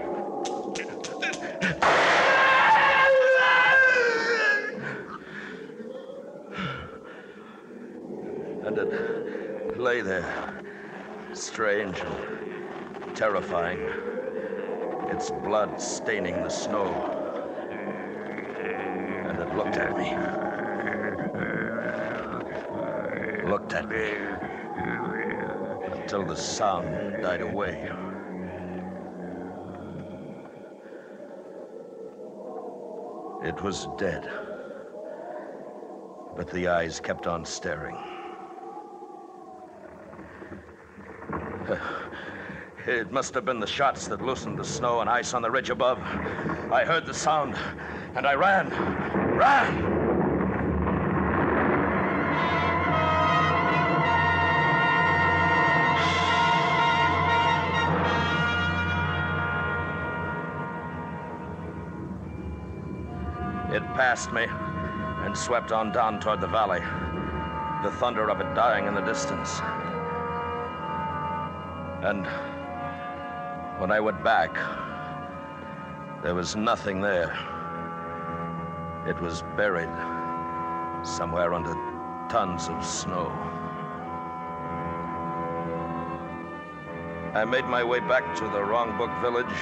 [8.65, 10.61] And it lay there,
[11.33, 13.79] strange and terrifying,
[15.09, 16.87] its blood staining the snow.
[19.27, 20.15] And it looked at me.
[23.49, 24.13] Looked at me.
[25.91, 27.89] Until the sound died away.
[33.45, 34.23] It was dead.
[36.35, 37.95] But the eyes kept on staring.
[42.87, 45.71] It must have been the shots that loosened the snow and ice on the ridge
[45.71, 45.97] above.
[46.71, 47.55] I heard the sound,
[48.15, 48.69] and I ran.
[49.35, 49.84] Ran!
[64.15, 64.45] Past me
[65.25, 66.79] and swept on down toward the valley,
[67.83, 69.59] the thunder of it dying in the distance.
[72.01, 72.25] And
[73.77, 74.53] when I went back,
[76.23, 77.37] there was nothing there.
[79.05, 79.91] It was buried
[81.05, 81.73] somewhere under
[82.29, 83.27] tons of snow.
[87.35, 89.57] I made my way back to the Rongbuk village.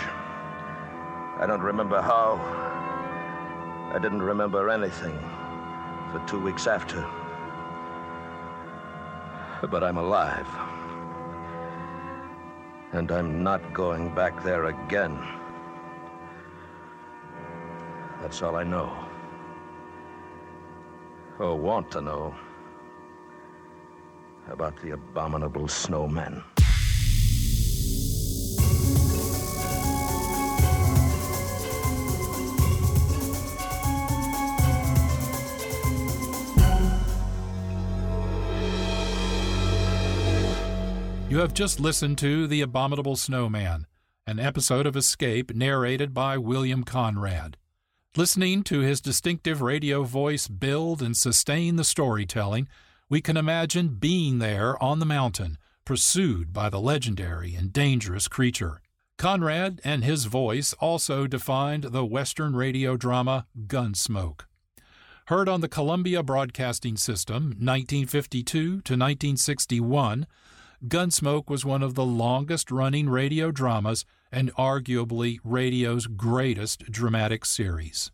[1.39, 2.72] I don't remember how.
[3.93, 5.19] I didn't remember anything
[6.11, 7.05] for two weeks after.
[9.69, 10.47] But I'm alive.
[12.91, 15.15] And I'm not going back there again.
[18.19, 18.91] That's all I know.
[21.37, 22.33] Or want to know
[24.49, 26.43] about the abominable snowmen.
[41.33, 43.87] You have just listened to The Abominable Snowman,
[44.27, 47.57] an episode of Escape narrated by William Conrad.
[48.15, 52.67] Listening to his distinctive radio voice build and sustain the storytelling,
[53.09, 58.79] we can imagine being there on the mountain, pursued by the legendary and dangerous creature.
[59.17, 64.41] Conrad and his voice also defined the Western radio drama Gunsmoke.
[65.27, 70.27] Heard on the Columbia Broadcasting System 1952 to 1961,
[70.85, 78.11] Gunsmoke was one of the longest running radio dramas and arguably radio's greatest dramatic series.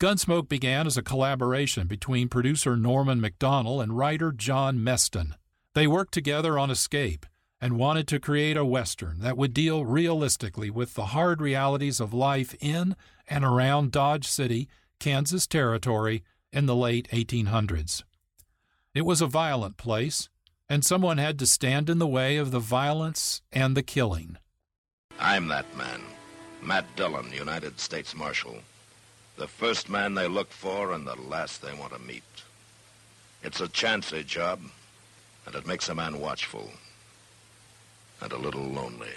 [0.00, 5.32] Gunsmoke began as a collaboration between producer Norman MacDonnell and writer John Meston.
[5.74, 7.26] They worked together on Escape
[7.60, 12.14] and wanted to create a Western that would deal realistically with the hard realities of
[12.14, 12.96] life in
[13.28, 18.04] and around Dodge City, Kansas Territory in the late 1800s.
[18.94, 20.30] It was a violent place,
[20.68, 24.36] and someone had to stand in the way of the violence and the killing.
[25.18, 26.02] I'm that man.
[26.62, 28.58] Matt Dillon, United States Marshal.
[29.36, 32.24] The first man they look for and the last they want to meet.
[33.42, 34.60] It's a chancy job,
[35.46, 36.70] and it makes a man watchful.
[38.20, 39.12] And a little lonely.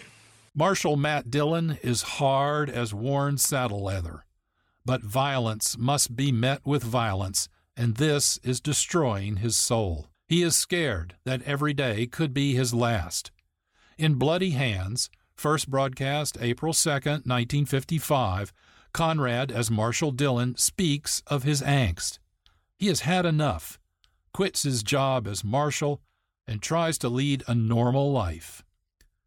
[0.54, 4.26] Marshal Matt Dillon is hard as worn saddle leather.
[4.86, 10.08] But violence must be met with violence, and this is destroying his soul.
[10.30, 13.32] He is scared that every day could be his last.
[13.98, 18.54] In Bloody Hands, first broadcast April 2, 1955,
[18.94, 22.20] Conrad, as Marshal Dillon, speaks of his angst.
[22.78, 23.80] He has had enough,
[24.32, 26.00] quits his job as marshal,
[26.46, 28.64] and tries to lead a normal life.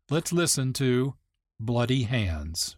[0.08, 1.14] Let's listen to
[1.58, 2.76] Bloody Hands.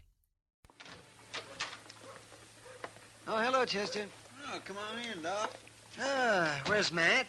[3.29, 4.07] Oh, hello, Chester.
[4.51, 5.53] Oh, come on in, Doc.
[6.01, 7.27] Ah, where's Matt?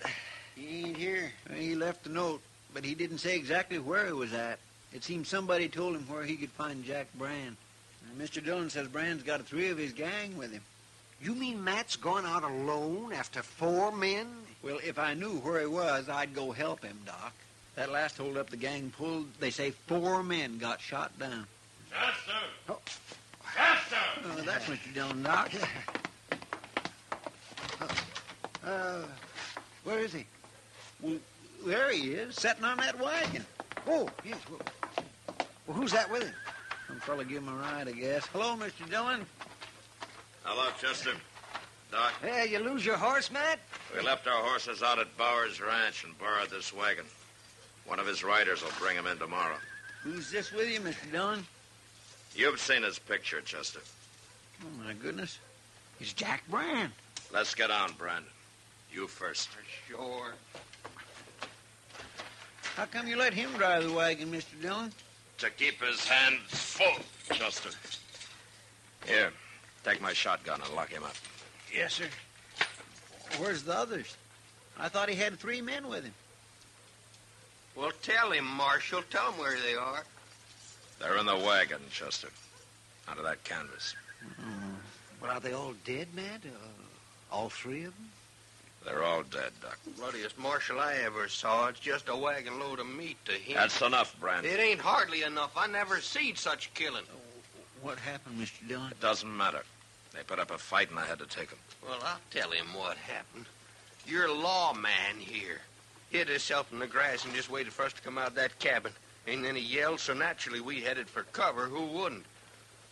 [0.56, 1.32] He ain't here.
[1.54, 2.42] He left a note,
[2.74, 4.60] but he didn't say exactly where he was at.
[4.94, 7.58] It seems somebody told him where he could find Jack Brand.
[8.10, 8.44] And Mr.
[8.44, 10.62] Dillon says Brand's got three of his gang with him.
[11.22, 14.28] You mean Matt's gone out alone after four men?
[14.64, 17.34] Well, if I knew where he was, I'd go help him, Doc.
[17.76, 21.46] That last holdup the gang pulled, they say four men got shot down.
[21.90, 22.32] Chester!
[22.70, 22.80] Oh.
[23.54, 23.96] Chester!
[24.26, 24.94] Oh, that's Mr.
[24.94, 25.52] Dillon, Doc.
[28.66, 29.04] Uh,
[29.84, 30.26] where is he?
[31.02, 31.18] Well,
[31.66, 33.46] there he is, sitting on that wagon.
[33.88, 34.38] Oh, yes.
[34.50, 34.62] Well,
[35.68, 36.34] well who's that with him?
[36.88, 38.26] Some fella give him a ride, I guess.
[38.28, 38.90] Hello, Mr.
[38.90, 39.26] Dillon.
[40.44, 41.12] Hello, Chester.
[41.92, 43.60] Doc, Hey, you lose your horse, Matt?
[43.96, 47.06] we left our horses out at Bowers Ranch and borrowed this wagon.
[47.86, 49.58] One of his riders will bring him in tomorrow.
[50.04, 51.12] Who's this with you, Mr.
[51.12, 51.46] Dillon?
[52.36, 53.80] You've seen his picture, Chester.
[54.62, 55.40] Oh, my goodness.
[56.00, 56.92] It's Jack Brand.
[57.34, 58.30] Let's get on, Brandon.
[58.92, 59.50] You first.
[59.88, 60.34] Sure.
[62.76, 64.62] How come you let him drive the wagon, Mr.
[64.62, 64.92] Dillon?
[65.38, 67.04] To keep his hands full,
[67.36, 67.70] Chester.
[69.06, 69.32] Here,
[69.84, 71.16] take my shotgun and lock him up.
[71.74, 72.08] Yes, sir.
[73.38, 74.18] Where's the others?
[74.78, 76.14] I thought he had three men with him.
[77.76, 79.04] Well, tell him, Marshal.
[79.10, 80.04] Tell him where they are.
[81.00, 82.30] They're in the wagon, Chester.
[83.08, 83.96] Under that canvas.
[84.42, 84.76] "mm."
[85.22, 86.42] Well, are they all dead, Matt?
[86.46, 88.12] Uh, all three of them?
[88.86, 89.80] They're all dead, Doc.
[89.98, 91.68] Bloodiest marshal I ever saw.
[91.68, 93.56] It's just a wagon load of meat to him.
[93.56, 94.52] That's enough, Brandon.
[94.52, 95.52] It ain't hardly enough.
[95.58, 97.04] I never seen such killing.
[97.12, 97.20] Oh,
[97.82, 98.68] what happened, Mr.
[98.68, 98.92] Dillon?
[98.92, 99.64] It doesn't matter.
[100.14, 101.60] They put up a fight and I had to take them.
[101.84, 103.46] Well, I'll tell him what happened.
[104.08, 105.62] Your lawman here
[106.12, 108.58] hid himself in the grass and just waited for us to come out of that
[108.60, 108.92] cabin.
[109.28, 111.66] And then he yelled, so naturally we headed for cover.
[111.66, 112.26] Who wouldn't?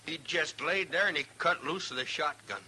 [0.07, 2.59] He just laid there and he cut loose with the shotgun.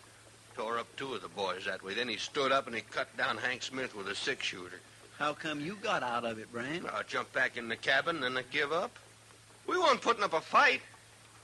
[0.55, 1.93] Tore up two of the boys that way.
[1.93, 4.79] Then he stood up and he cut down Hank Smith with a six-shooter.
[5.19, 6.87] How come you got out of it, Brand?
[6.93, 8.97] I jumped back in the cabin, and I give up.
[9.67, 10.81] We weren't putting up a fight.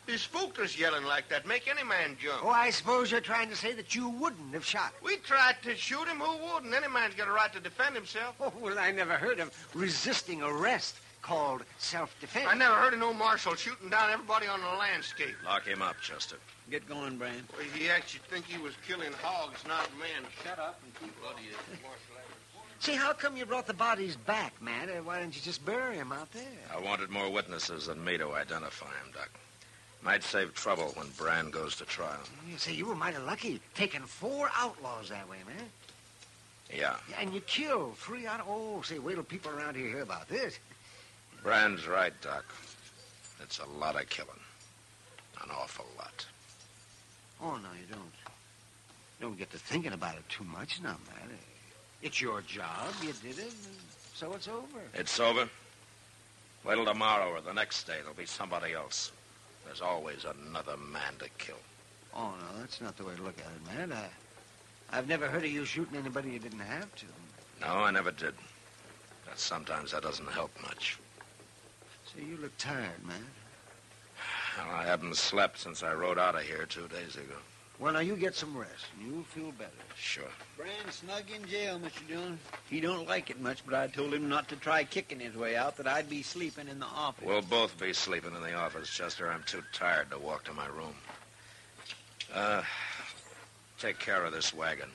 [0.07, 1.45] He spooked us yelling like that.
[1.45, 2.43] Make any man jump.
[2.43, 4.93] Oh, I suppose you're trying to say that you wouldn't have shot.
[5.03, 6.20] We tried to shoot him.
[6.20, 6.74] Who wouldn't?
[6.74, 8.36] Any man's got a right to defend himself.
[8.39, 12.47] Oh, well, I never heard of resisting arrest called self-defense.
[12.49, 15.36] I never heard of no marshal shooting down everybody on the landscape.
[15.45, 16.38] Lock him up, Chester.
[16.69, 17.43] Get going, Brand.
[17.53, 20.30] Well, he actually think he was killing hogs, not men.
[20.43, 22.22] Shut up and keep bloody as Marshal
[22.82, 24.89] See, how come you brought the bodies back, Matt?
[24.89, 26.43] Uh, Why didn't you just bury them out there?
[26.76, 29.30] I wanted more witnesses than me to identify him, Doc.
[30.01, 32.17] Might save trouble when Brand goes to trial.
[32.49, 35.67] You say you were mighty lucky, taking four outlaws that way, man.
[36.74, 36.95] Yeah.
[37.07, 38.47] Yeah, and you killed three out of...
[38.49, 40.57] Oh, say, wait till people around here hear about this.
[41.44, 42.46] Brand's right, Doc.
[43.42, 44.30] It's a lot of killing.
[45.44, 46.26] An awful lot.
[47.42, 48.12] Oh, no, you don't.
[49.20, 51.30] Don't get to thinking about it too much now, man.
[52.02, 52.94] It's your job.
[53.02, 53.54] You did it,
[54.14, 54.82] so it's over.
[54.94, 55.48] It's over.
[56.64, 57.98] Wait till tomorrow or the next day.
[58.00, 59.12] There'll be somebody else.
[59.66, 61.58] There's always another man to kill.
[62.16, 63.94] Oh, no, that's not the way to look at it, man.
[63.94, 67.06] I, I've never heard of you shooting anybody you didn't have to.
[67.62, 68.34] No, I never did.
[69.26, 70.98] But sometimes that doesn't help much.
[72.16, 73.26] See, you look tired, man.
[74.57, 77.36] Well, I haven't slept since I rode out of here two days ago.
[77.80, 79.72] Well, now you get some rest, and you'll feel better.
[79.95, 80.30] Sure.
[80.55, 82.07] Brand snug in jail, Mr.
[82.07, 82.38] Dillon.
[82.70, 85.55] He don't like it much, but I told him not to try kicking his way
[85.55, 87.26] out, that I'd be sleeping in the office.
[87.26, 89.32] We'll both be sleeping in the office, Chester.
[89.32, 90.93] I'm too tired to walk to my room.
[92.32, 92.62] Uh,
[93.80, 94.89] take care of this wagon.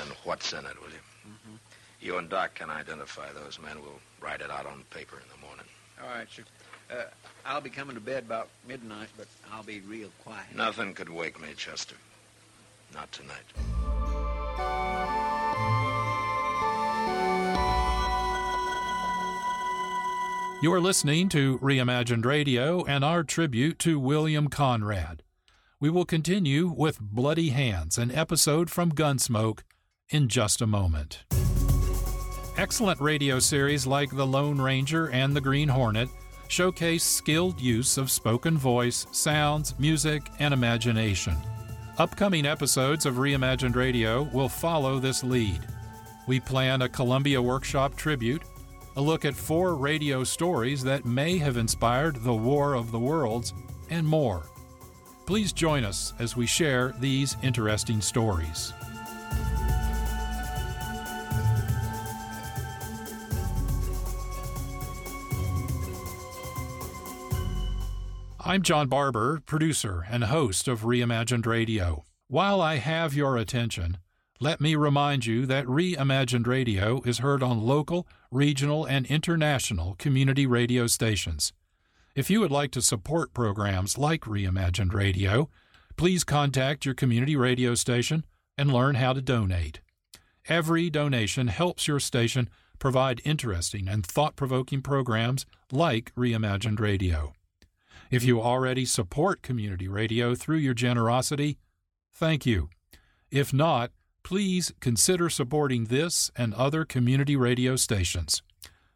[0.00, 1.00] And what's in it, will you?
[1.26, 1.58] Mhm.
[2.00, 3.80] You and Doc can identify those men.
[3.82, 5.66] We'll write it out on paper in the morning.
[6.02, 6.42] All right, sir.
[6.90, 7.04] Uh,
[7.44, 10.54] I'll be coming to bed about midnight, but I'll be real quiet.
[10.54, 11.96] Nothing could wake me, Chester.
[12.94, 13.44] Not tonight.
[20.62, 25.22] You are listening to Reimagined Radio and our tribute to William Conrad.
[25.78, 29.60] We will continue with Bloody Hands, an episode from Gunsmoke,
[30.08, 31.24] in just a moment.
[32.58, 36.08] Excellent radio series like The Lone Ranger and The Green Hornet
[36.48, 41.36] showcase skilled use of spoken voice, sounds, music, and imagination.
[41.98, 45.60] Upcoming episodes of Reimagined Radio will follow this lead.
[46.26, 48.42] We plan a Columbia Workshop tribute,
[48.96, 53.52] a look at four radio stories that may have inspired the War of the Worlds,
[53.90, 54.44] and more.
[55.26, 58.72] Please join us as we share these interesting stories.
[68.46, 72.04] I'm John Barber, producer and host of Reimagined Radio.
[72.28, 73.98] While I have your attention,
[74.38, 80.46] let me remind you that Reimagined Radio is heard on local, regional, and international community
[80.46, 81.52] radio stations.
[82.14, 85.50] If you would like to support programs like Reimagined Radio,
[85.96, 88.24] please contact your community radio station
[88.56, 89.80] and learn how to donate.
[90.48, 97.32] Every donation helps your station provide interesting and thought provoking programs like Reimagined Radio.
[98.10, 101.58] If you already support community radio through your generosity,
[102.14, 102.70] thank you.
[103.30, 103.90] If not,
[104.22, 108.42] please consider supporting this and other community radio stations.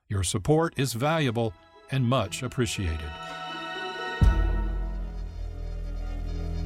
[0.08, 1.52] Your support is valuable
[1.90, 3.11] and much appreciated.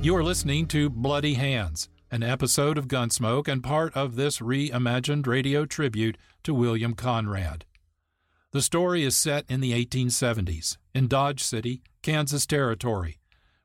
[0.03, 5.27] You are listening to Bloody Hands, an episode of Gunsmoke and part of this reimagined
[5.27, 7.65] radio tribute to William Conrad.
[8.55, 13.19] The story is set in the 1870s in Dodge City, Kansas Territory,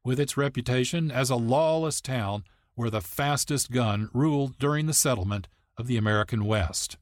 [0.03, 5.47] with its reputation as a lawless town where the fastest gun ruled during the settlement
[5.77, 6.97] of the American West.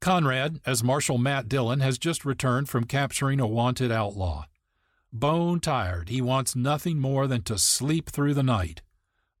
[0.00, 4.46] Conrad, as Marshal Matt Dillon, has just returned from capturing a wanted outlaw.
[5.12, 8.80] Bone tired, he wants nothing more than to sleep through the night.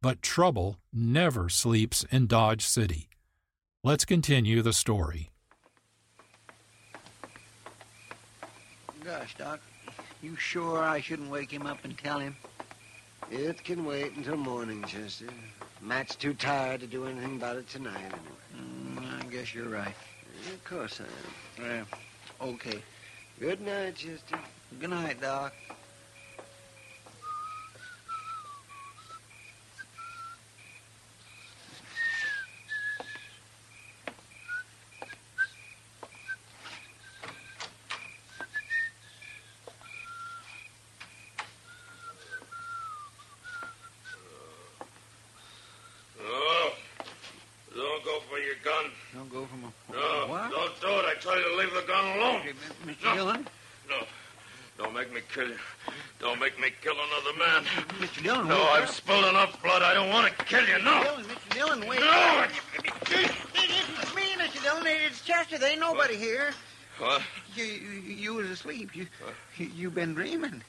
[0.02, 3.08] But trouble never sleeps in Dodge City.
[3.82, 5.30] Let's continue the story.
[9.08, 9.60] Gosh, Doc,
[10.20, 12.36] you sure I shouldn't wake him up and tell him?
[13.30, 15.28] It can wait until morning, Chester.
[15.80, 19.00] Matt's too tired to do anything about it tonight, anyway.
[19.00, 19.94] Mm, I guess you're right.
[20.52, 21.86] Of course I am.
[22.40, 22.82] Well, okay.
[23.40, 24.38] Good night, Chester.
[24.78, 25.54] Good night, Doc.
[57.08, 57.64] Another man.
[58.00, 58.22] Mr.
[58.22, 58.62] Dillon, No.
[58.64, 59.82] I've spilled enough blood.
[59.82, 60.78] I don't want to kill you.
[60.82, 61.02] No.
[61.02, 61.54] Dillon, Mr.
[61.54, 62.00] Dillon, wait.
[62.00, 62.46] No.
[63.10, 64.62] It isn't me, Mr.
[64.62, 64.84] Dillon.
[64.86, 65.58] It's Chester.
[65.58, 66.50] There ain't nobody here.
[66.98, 67.22] What?
[67.54, 68.94] You, you, you was asleep.
[68.94, 69.06] You,
[69.56, 70.62] you, you been dreaming.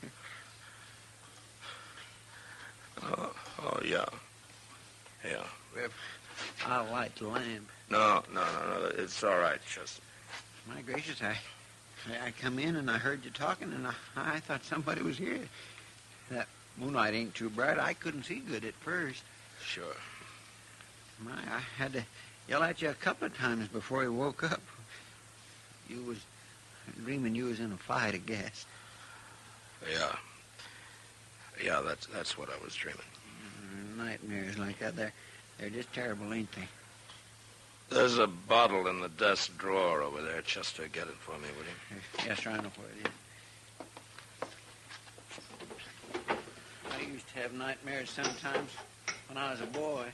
[3.03, 3.33] Oh,
[3.63, 4.05] oh yeah.
[5.25, 5.43] Yeah.
[6.65, 7.67] I'll light the lamp.
[7.89, 8.85] No, no, no, no.
[8.97, 10.01] It's all right, Chester.
[10.67, 11.35] My gracious, I,
[12.11, 15.17] I, I come in and I heard you talking, and I, I thought somebody was
[15.17, 15.39] here.
[16.31, 17.79] That moonlight ain't too bright.
[17.79, 19.23] I couldn't see good at first.
[19.63, 19.95] Sure.
[21.23, 22.03] My, I had to
[22.47, 24.61] yell at you a couple of times before you woke up.
[25.89, 26.17] You was
[27.03, 28.65] dreaming you was in a fight, I guess.
[29.91, 30.15] Yeah.
[31.63, 33.01] Yeah, that's that's what I was dreaming.
[33.73, 35.13] Mm, nightmares like that, they're,
[35.57, 36.67] they're just terrible, ain't they?
[37.89, 40.41] There's a bottle in the desk drawer over there.
[40.41, 42.01] Chester, get it for me, will you?
[42.25, 43.11] Yes, sir, I know where it is.
[46.91, 48.71] I used to have nightmares sometimes
[49.27, 50.05] when I was a boy,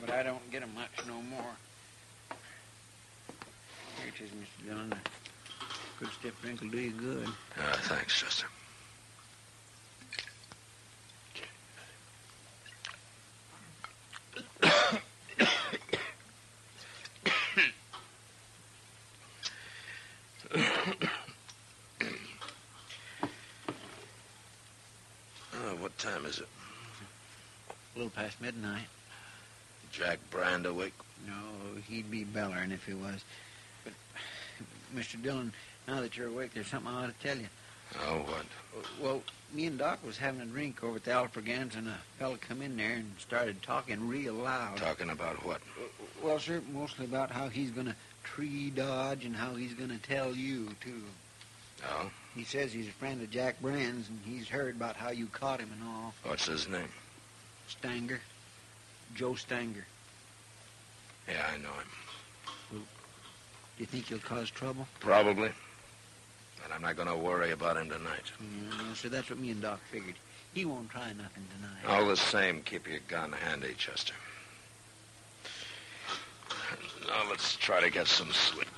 [0.00, 1.56] but I don't get 'em much no more.
[3.98, 4.64] Here it is, Mr.
[4.66, 4.94] Dillon.
[5.98, 7.28] Good stiff drink will do you good.
[7.58, 8.46] Uh, thanks, Chester.
[25.60, 26.48] Oh, what time is it?
[27.70, 28.86] A little past midnight.
[29.92, 30.94] Jack Brand awake?
[31.26, 33.24] No, he'd be bellering if he was.
[33.84, 33.92] But,
[34.94, 35.20] Mr.
[35.20, 35.52] Dillon,
[35.86, 37.48] now that you're awake, there's something I ought to tell you.
[38.06, 38.44] Oh, what?
[39.00, 42.36] Well, me and Doc was having a drink over at the Alfregans, and a fella
[42.36, 44.76] come in there and started talking real loud.
[44.76, 45.62] Talking about what?
[46.22, 49.98] Well, sir, mostly about how he's going to tree dodge and how he's going to
[49.98, 51.02] tell you, too.
[51.88, 52.10] Oh?
[52.38, 55.58] He says he's a friend of Jack Brand's, and he's heard about how you caught
[55.58, 56.14] him and all.
[56.22, 56.88] What's his name?
[57.66, 58.20] Stanger.
[59.16, 59.84] Joe Stanger.
[61.28, 61.88] Yeah, I know him.
[62.70, 62.78] Do
[63.78, 64.86] you think he'll cause trouble?
[65.00, 65.50] Probably.
[66.62, 68.30] But I'm not going to worry about him tonight.
[68.40, 70.14] Yeah, sir, that's what me and Doc figured.
[70.54, 71.92] He won't try nothing tonight.
[71.92, 74.14] All the same, keep your gun handy, Chester.
[77.08, 78.68] Now let's try to get some sleep.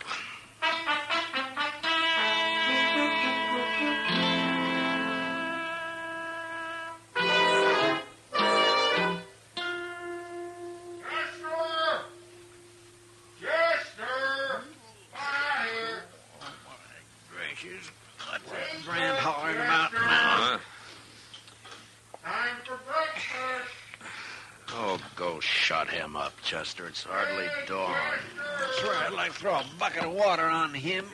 [26.50, 27.94] It's hardly dawn.
[27.94, 31.06] I swear I'd like to throw a bucket of water on him.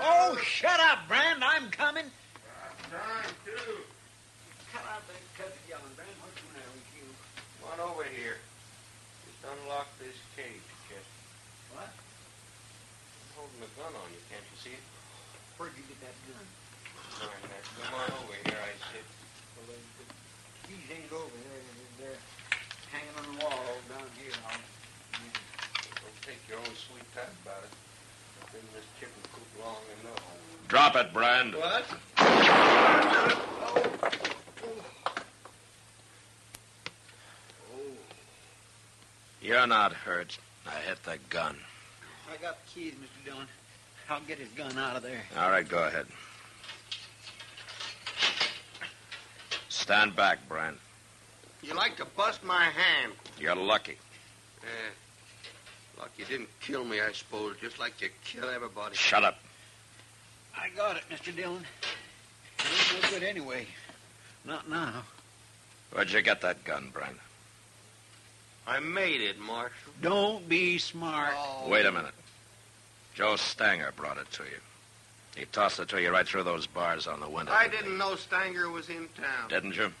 [0.00, 1.44] Oh, shut up, Brand.
[1.44, 2.08] I'm coming.
[2.88, 3.84] Time too.
[4.72, 6.08] Cut out that cut yelling, Brand.
[6.24, 7.04] What's the matter with you?
[7.60, 8.40] Come on over here.
[9.28, 11.20] Just unlock this cage, Chester.
[11.76, 11.92] What?
[11.92, 14.24] I'm holding a gun on you.
[14.32, 14.84] Can't you see it?
[15.60, 16.46] Where'd you get that gun?
[17.28, 17.64] Mind that.
[17.76, 19.04] Come on over here, I said.
[19.60, 20.06] Well, the, the
[20.64, 21.60] keys ain't over there.
[22.00, 22.20] They're, they're
[22.90, 24.34] hanging on the wall over down here.
[24.50, 24.58] I'll,
[25.14, 27.74] Don't take your own sweet time about it.
[28.42, 30.22] I've been in this chicken coop long enough.
[30.92, 31.54] Drop it, Brand.
[31.54, 31.84] What?
[39.40, 40.36] You're not hurt.
[40.66, 41.56] I hit the gun.
[42.32, 43.24] I got the keys, Mr.
[43.24, 43.46] Dillon.
[44.08, 45.22] I'll get his gun out of there.
[45.38, 46.06] All right, go ahead.
[49.68, 50.76] Stand back, Brand.
[51.62, 53.12] You like to bust my hand.
[53.38, 53.96] You're lucky.
[54.62, 54.66] Eh.
[56.00, 58.96] Like you didn't kill me, I suppose, just like you kill everybody.
[58.96, 59.38] Shut up.
[60.72, 61.34] I got it, Mr.
[61.34, 61.64] Dillon.
[62.58, 62.64] It
[62.94, 63.66] ain't no good anyway.
[64.44, 65.02] Not now.
[65.92, 67.16] Where'd you get that gun, Brand?
[68.66, 69.92] I made it, Marshal.
[70.00, 71.34] Don't be smart.
[71.36, 71.68] Oh.
[71.68, 72.14] Wait a minute.
[73.14, 74.60] Joe Stanger brought it to you.
[75.36, 77.52] He tossed it to you right through those bars on the window.
[77.52, 79.48] I didn't know Stanger was in town.
[79.48, 79.92] Didn't you?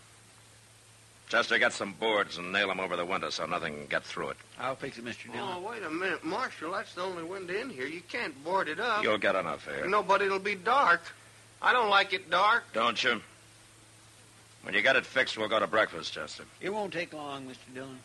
[1.30, 4.30] Chester, get some boards and nail them over the window so nothing can get through
[4.30, 4.36] it.
[4.58, 5.32] I'll fix it, Mr.
[5.32, 5.48] Dillon.
[5.54, 6.72] Oh, wait a minute, Marshal.
[6.72, 7.86] That's the only window in here.
[7.86, 9.04] You can't board it up.
[9.04, 9.86] You'll get enough air.
[9.88, 11.02] Nobody'll be dark.
[11.62, 12.64] I don't like it dark.
[12.72, 13.20] Don't you?
[14.62, 16.44] When you get it fixed, we'll go to breakfast, Chester.
[16.60, 17.74] It won't take long, Mr.
[17.74, 18.00] Dillon.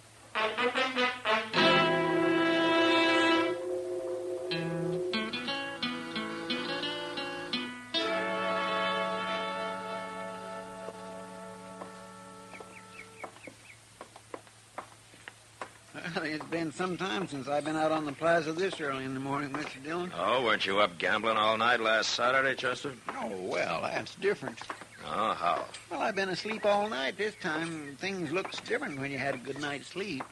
[16.76, 19.82] Some time since I've been out on the plaza this early in the morning, Mr.
[19.82, 20.12] Dillon.
[20.18, 22.94] Oh, weren't you up gambling all night last Saturday, Chester?
[23.18, 24.60] Oh, well, that's different.
[25.06, 25.64] Oh, how?
[25.90, 27.96] Well, I've been asleep all night this time.
[28.00, 30.24] Things looks different when you had a good night's sleep.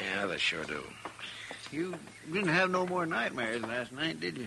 [0.00, 0.84] Yeah, they sure do.
[1.72, 1.94] You
[2.32, 4.46] didn't have no more nightmares last night, did you?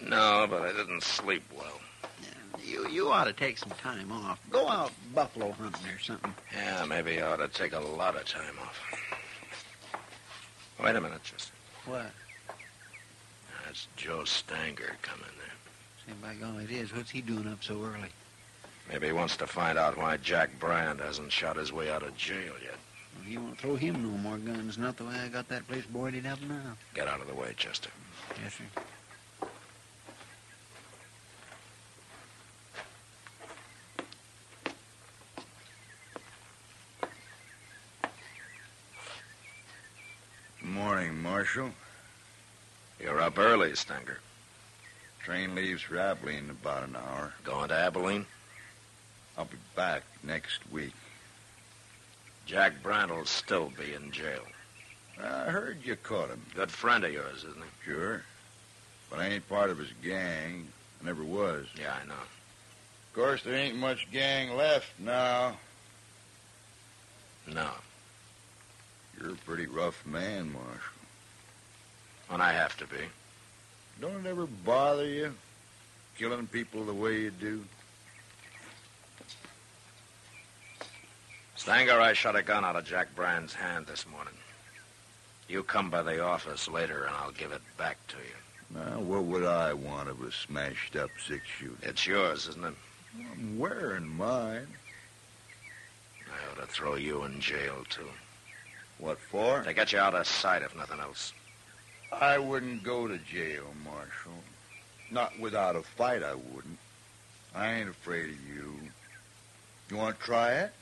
[0.00, 1.80] No, but I didn't sleep well.
[2.64, 4.40] You you ought to take some time off.
[4.50, 6.34] Go out buffalo hunting or something.
[6.54, 8.78] Yeah, maybe I ought to take a lot of time off.
[10.82, 11.52] Wait a minute, Chester.
[11.86, 12.10] What?
[13.64, 15.54] That's Joe Stanger coming there.
[16.06, 16.94] Say, by golly, it is.
[16.94, 18.08] What's he doing up so early?
[18.90, 22.16] Maybe he wants to find out why Jack Brand hasn't shot his way out of
[22.16, 22.76] jail yet.
[23.16, 24.78] Well, he won't throw him no more guns.
[24.78, 26.76] Not the way I got that place boarded up now.
[26.94, 27.90] Get out of the way, Chester.
[28.42, 28.82] Yes, sir.
[40.62, 41.70] Morning, Marshal.
[43.00, 43.20] You're
[43.78, 44.18] Stanger.
[45.20, 47.32] Train leaves for Abilene in about an hour.
[47.44, 48.26] Going to Abilene?
[49.36, 50.94] I'll be back next week.
[52.46, 54.42] Jack Brand will still be in jail.
[55.22, 56.40] I heard you caught him.
[56.54, 57.90] Good friend of yours, isn't he?
[57.90, 58.22] Sure.
[59.10, 60.68] But I ain't part of his gang.
[61.00, 61.66] I never was.
[61.78, 62.14] Yeah, I know.
[62.14, 65.56] Of course, there ain't much gang left now.
[67.46, 67.70] No.
[69.20, 70.94] You're a pretty rough man, Marshal.
[72.28, 73.04] When I have to be.
[74.00, 75.34] Don't it ever bother you?
[76.16, 77.64] Killing people the way you do?
[81.56, 84.34] Stanger, I shot a gun out of Jack Brand's hand this morning.
[85.48, 88.78] You come by the office later and I'll give it back to you.
[88.78, 91.74] Now, what would I want of a smashed up six shooter?
[91.82, 92.74] It's yours, isn't it?
[93.18, 94.68] I'm wearing mine.
[96.28, 98.08] I ought to throw you in jail, too.
[98.98, 99.62] What for?
[99.62, 101.32] To get you out of sight, if nothing else.
[102.12, 104.32] I wouldn't go to jail, Marshal.
[105.10, 106.78] Not without a fight, I wouldn't.
[107.54, 108.74] I ain't afraid of you.
[109.90, 110.72] You want to try it?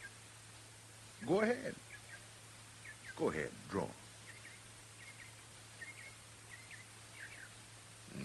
[1.26, 1.74] Go ahead.
[3.16, 3.86] Go ahead, draw.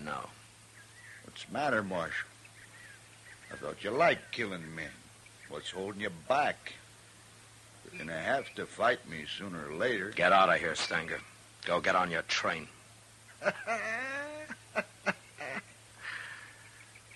[0.04, 0.30] No.
[1.24, 2.28] What's the matter, Marshal?
[3.52, 4.92] I thought you liked killing men.
[5.50, 6.74] What's holding you back?
[7.92, 10.12] You're gonna have to fight me sooner or later.
[10.12, 11.20] Get out of here, Stanger.
[11.66, 12.68] Go get on your train.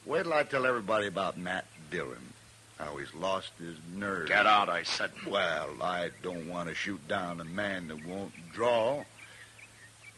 [0.06, 2.34] Wait till I tell everybody about Matt Dillon.
[2.78, 4.28] How he's lost his nerve.
[4.28, 5.12] Get out, I said.
[5.28, 9.06] Well, I don't want to shoot down a man that won't draw.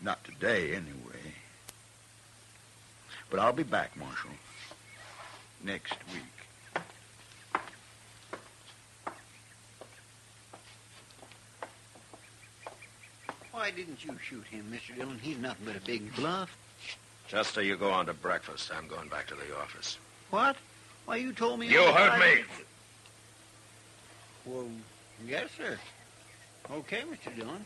[0.01, 1.35] Not today, anyway.
[3.29, 4.31] But I'll be back, Marshal.
[5.63, 6.36] Next week.
[13.67, 14.95] Why didn't you shoot him, Mr.
[14.95, 15.19] Dillon?
[15.21, 16.57] He's nothing but a big bluff.
[17.27, 18.71] Chester, you go on to breakfast.
[18.73, 19.97] I'm going back to the office.
[20.29, 20.55] What?
[21.03, 21.67] Why, you told me...
[21.67, 22.45] You heard me.
[24.45, 24.69] Well,
[25.27, 25.77] yes, sir.
[26.71, 27.35] Okay, Mr.
[27.35, 27.65] Dillon.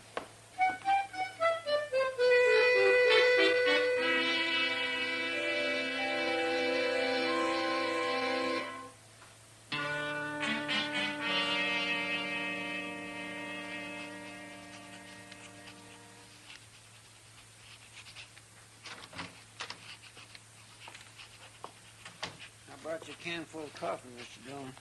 [23.92, 24.48] Coffee, Mr.
[24.48, 24.74] Dillon.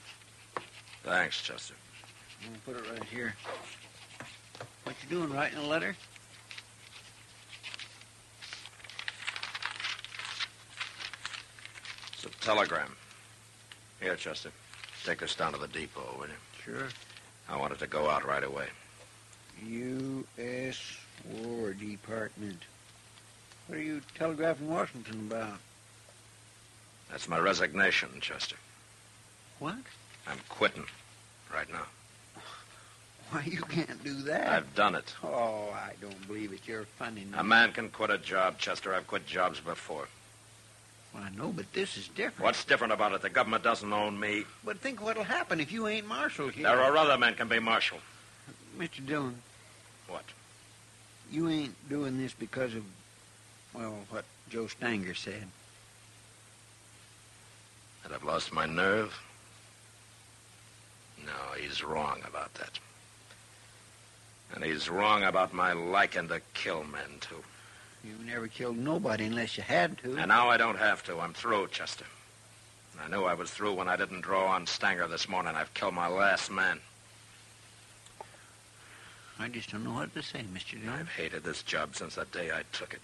[1.02, 1.74] Thanks, Chester.
[2.42, 3.34] I'm gonna put it right here.
[4.84, 5.96] What you doing, writing a letter?
[12.12, 12.94] It's a telegram.
[14.00, 14.52] Here, Chester.
[15.04, 16.34] Take this down to the depot, will you?
[16.64, 16.88] Sure.
[17.48, 18.66] I want it to go out right away.
[19.66, 20.80] U.S.
[21.32, 22.62] War Department.
[23.66, 25.58] What are you telegraphing Washington about?
[27.10, 28.56] That's my resignation, Chester.
[29.60, 29.76] What?
[30.26, 30.84] I'm quitting
[31.54, 31.86] right now.
[33.30, 34.48] Why, you can't do that.
[34.50, 35.14] I've done it.
[35.22, 36.60] Oh, I don't believe it.
[36.66, 37.24] You're funny.
[37.36, 38.92] A man can quit a job, Chester.
[38.92, 40.08] I've quit jobs before.
[41.14, 42.40] Well, I know, but this is different.
[42.40, 43.22] What's different about it?
[43.22, 44.44] The government doesn't own me.
[44.64, 46.64] But think what'll happen if you ain't marshal here.
[46.64, 47.98] There are other men can be marshal.
[48.78, 49.04] Mr.
[49.06, 49.36] Dillon,
[50.08, 50.24] What?
[51.30, 52.82] you ain't doing this because of,
[53.74, 55.46] well, what Joe Stanger said.
[58.02, 59.16] That I've lost my nerve?
[61.26, 62.78] No, he's wrong about that.
[64.54, 67.42] And he's wrong about my liking to kill men, too.
[68.02, 70.16] You never killed nobody unless you had to.
[70.16, 71.20] And now I don't have to.
[71.20, 72.06] I'm through, Chester.
[73.02, 75.54] I knew I was through when I didn't draw on Stanger this morning.
[75.54, 76.80] I've killed my last man.
[79.38, 80.78] I just don't know what to say, Mr.
[80.80, 80.98] Dillon.
[81.00, 83.00] I've hated this job since the day I took it.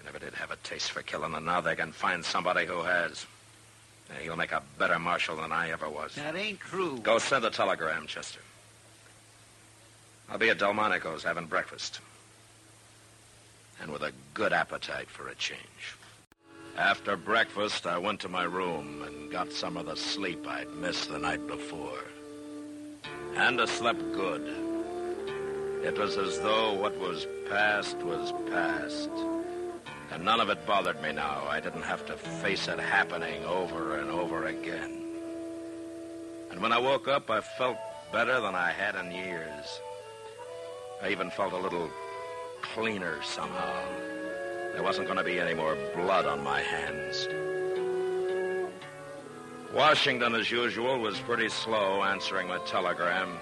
[0.00, 2.82] I never did have a taste for killing, and now they can find somebody who
[2.82, 3.26] has.
[4.10, 6.14] Uh, He'll make a better marshal than I ever was.
[6.14, 6.98] That ain't true.
[7.02, 8.40] Go send a telegram, Chester.
[10.30, 12.00] I'll be at Delmonico's having breakfast.
[13.80, 15.96] And with a good appetite for a change.
[16.76, 21.08] After breakfast, I went to my room and got some of the sleep I'd missed
[21.10, 22.04] the night before.
[23.34, 24.42] And I slept good.
[25.84, 29.10] It was as though what was past was past.
[30.10, 31.46] And none of it bothered me now.
[31.48, 35.02] I didn't have to face it happening over and over again.
[36.50, 37.76] And when I woke up, I felt
[38.10, 39.80] better than I had in years.
[41.02, 41.90] I even felt a little
[42.62, 43.84] cleaner somehow.
[44.72, 47.28] There wasn't going to be any more blood on my hands.
[49.74, 53.38] Washington, as usual, was pretty slow answering my telegram.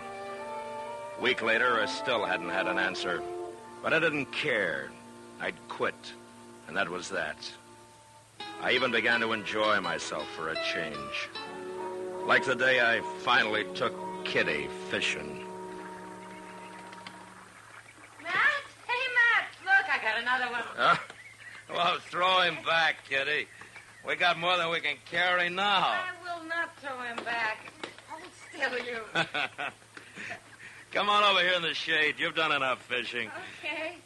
[1.18, 3.22] A week later, I still hadn't had an answer.
[3.82, 4.90] But I didn't care.
[5.40, 5.94] I'd quit.
[6.68, 7.36] And that was that.
[8.62, 11.28] I even began to enjoy myself for a change.
[12.26, 13.94] Like the day I finally took
[14.24, 15.46] Kitty fishing.
[18.22, 18.34] Matt?
[18.86, 20.62] Hey, Matt, look, I got another one.
[20.76, 20.96] Huh?
[21.72, 23.46] Well, throw him back, Kitty.
[24.06, 25.86] We got more than we can carry now.
[25.86, 27.72] I will not throw him back.
[28.08, 28.98] Hold still, you.
[30.92, 32.14] Come on over here in the shade.
[32.18, 33.30] You've done enough fishing.
[33.64, 33.96] Okay.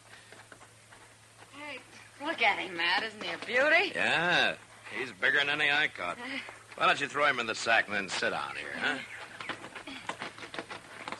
[2.24, 3.02] Look at him, Matt.
[3.02, 3.92] Isn't he a beauty?
[3.94, 4.54] Yeah,
[4.96, 6.18] he's bigger than any I caught.
[6.76, 8.98] Why don't you throw him in the sack and then sit down here, huh?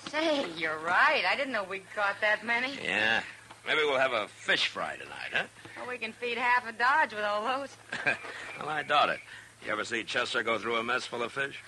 [0.09, 1.23] Say, you're right.
[1.31, 2.75] I didn't know we'd caught that many.
[2.83, 3.23] Yeah.
[3.67, 5.45] Maybe we'll have a fish fry tonight, huh?
[5.77, 7.75] Well, we can feed half a Dodge with all those.
[8.59, 9.19] well, I doubt it.
[9.65, 11.59] You ever see Chester go through a mess full of fish?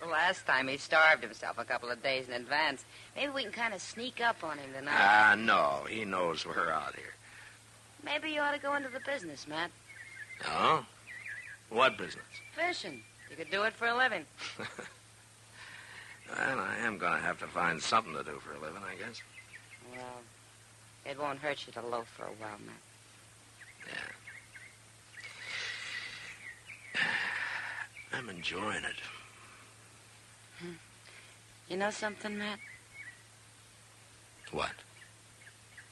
[0.00, 2.84] The last time he starved himself a couple of days in advance.
[3.16, 4.94] Maybe we can kind of sneak up on him tonight.
[4.96, 5.86] Ah, no.
[5.90, 7.14] He knows we're out here.
[8.04, 9.70] Maybe you ought to go into the business, Matt.
[10.46, 10.84] Oh?
[11.68, 12.24] What business?
[12.54, 13.02] Fishing.
[13.30, 14.24] You could do it for a living.
[16.30, 18.96] Well, I am going to have to find something to do for a living, I
[18.96, 19.22] guess.
[19.90, 20.20] Well,
[21.06, 22.82] it won't hurt you to loaf for a while, Matt.
[26.94, 27.00] Yeah.
[28.18, 29.00] I'm enjoying it.
[30.60, 30.72] Hmm.
[31.68, 32.58] You know something, Matt?
[34.52, 34.72] What?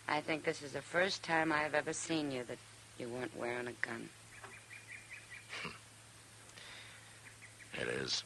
[0.09, 2.59] I think this is the first time I've ever seen you that
[2.99, 4.09] you weren't wearing a gun.
[5.63, 5.69] Hmm.
[7.81, 8.23] It is.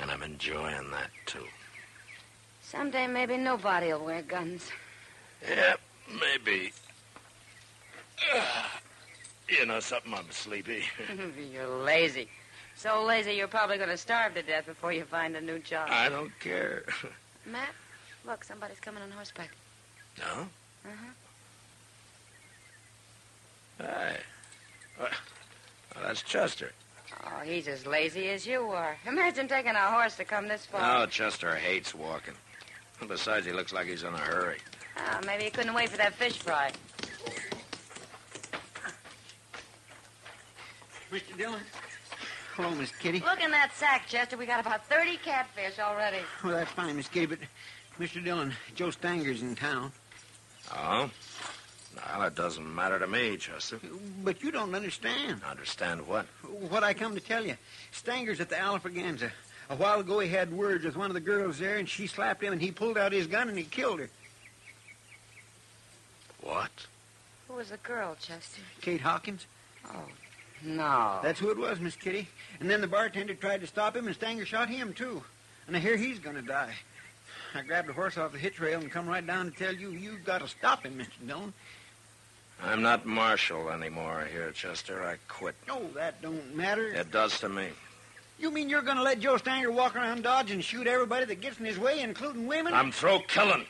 [0.00, 1.46] And I'm enjoying that, too.
[2.62, 4.70] Someday maybe nobody will wear guns.
[5.48, 5.74] Yeah,
[6.08, 6.72] maybe.
[9.48, 10.14] You know something?
[10.14, 10.84] I'm sleepy.
[11.52, 12.28] you're lazy.
[12.76, 15.88] So lazy you're probably going to starve to death before you find a new job.
[15.90, 16.84] I don't care.
[17.46, 17.74] Matt,
[18.24, 19.50] look, somebody's coming on horseback.
[20.18, 20.48] No?
[20.84, 21.12] Uh-huh.
[23.78, 24.16] Hey.
[24.98, 25.08] Well,
[25.94, 26.72] well, that's Chester.
[27.24, 28.96] Oh, he's as lazy as you are.
[29.06, 31.02] Imagine taking a horse to come this far.
[31.02, 32.34] Oh, Chester hates walking.
[33.06, 34.58] Besides, he looks like he's in a hurry.
[34.98, 36.70] Oh, maybe he couldn't wait for that fish fry.
[41.10, 41.36] Mr.
[41.36, 41.60] Dillon?
[42.54, 43.20] Hello, Miss Kitty.
[43.20, 44.36] Look in that sack, Chester.
[44.36, 46.18] We got about 30 catfish already.
[46.44, 47.38] Well, that's fine, Miss Kitty, but
[48.00, 48.24] Mr.
[48.24, 49.92] Dillon, Joe Stanger's in town.
[50.74, 51.10] Oh?
[51.94, 53.78] Well, it doesn't matter to me, Chester.
[54.24, 55.42] But you don't understand.
[55.46, 56.24] Understand what?
[56.70, 57.56] What I come to tell you.
[57.92, 59.30] Stanger's at the Alfraganza.
[59.68, 62.42] A while ago, he had words with one of the girls there, and she slapped
[62.42, 64.08] him, and he pulled out his gun and he killed her.
[66.40, 66.70] What?
[67.48, 68.62] Who was the girl, Chester?
[68.80, 69.46] Kate Hawkins.
[69.86, 70.06] Oh,
[70.62, 71.18] no.
[71.22, 72.28] That's who it was, Miss Kitty.
[72.60, 75.22] And then the bartender tried to stop him, and Stanger shot him, too.
[75.66, 76.74] And I hear he's going to die.
[77.54, 79.90] I grabbed a horse off the hitch rail and come right down to tell you
[79.90, 81.26] you've got to stop him, Mr.
[81.26, 81.52] Dillon.
[82.62, 85.04] I'm not marshal anymore here, Chester.
[85.04, 85.54] I quit.
[85.66, 86.88] No, that don't matter.
[86.88, 87.68] It does to me.
[88.38, 91.40] You mean you're going to let Joe Stanger walk around Dodge and shoot everybody that
[91.40, 92.72] gets in his way, including women?
[92.72, 93.64] I'm through killing.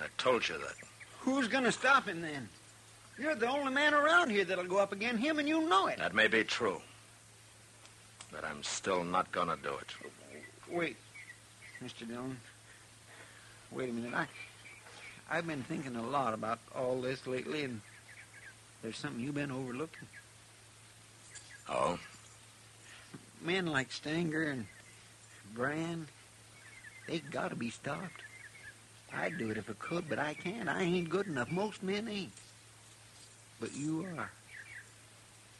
[0.00, 0.74] I told you that.
[1.20, 2.48] Who's going to stop him then?
[3.18, 5.98] You're the only man around here that'll go up against him, and you know it.
[5.98, 6.80] That may be true.
[8.30, 9.94] But I'm still not going to do it.
[10.70, 10.96] Wait,
[11.82, 12.08] Mr.
[12.08, 12.38] Dillon.
[13.70, 14.14] Wait a minute.
[14.14, 14.26] I,
[15.30, 17.80] I've been thinking a lot about all this lately, and
[18.82, 20.08] there's something you've been overlooking.
[21.68, 21.98] Oh?
[23.40, 24.66] Men like Stanger and
[25.54, 26.06] Brand,
[27.06, 28.22] they got to be stopped.
[29.14, 30.68] I'd do it if I could, but I can't.
[30.68, 31.50] I ain't good enough.
[31.50, 32.32] Most men ain't.
[33.60, 34.30] But you are.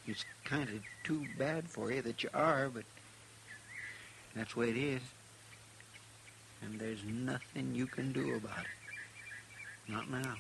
[0.07, 2.85] It's kind of too bad for you that you are, but
[4.35, 5.03] that's the way it is.
[6.63, 9.93] And there's nothing you can do about it.
[9.93, 10.37] Not now.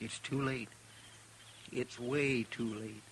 [0.00, 0.68] It's too late.
[1.72, 3.02] It's way too late.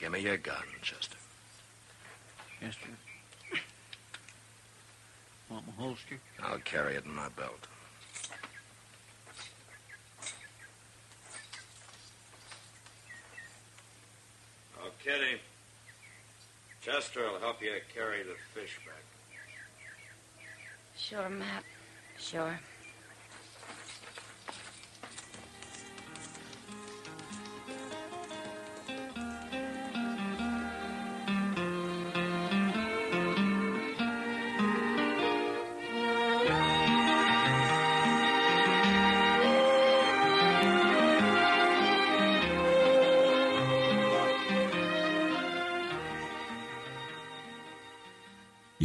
[0.00, 1.16] Give me your gun, Chester.
[2.60, 2.88] Chester.
[5.50, 6.18] Want my holster?
[6.42, 7.66] I'll carry it in my belt.
[14.80, 15.40] Oh, Kitty.
[16.80, 19.04] Chester will help you carry the fish back.
[20.96, 21.64] Sure, Matt.
[22.18, 22.58] Sure.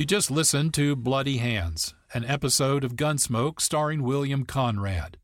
[0.10, 5.18] Just listened to Bloody Hands, an episode of Gunsmoke starring William Conrad.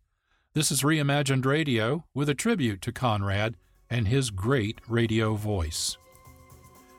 [0.54, 3.58] This is Reimagined Radio with a tribute to Conrad
[3.90, 5.98] and his great radio voice.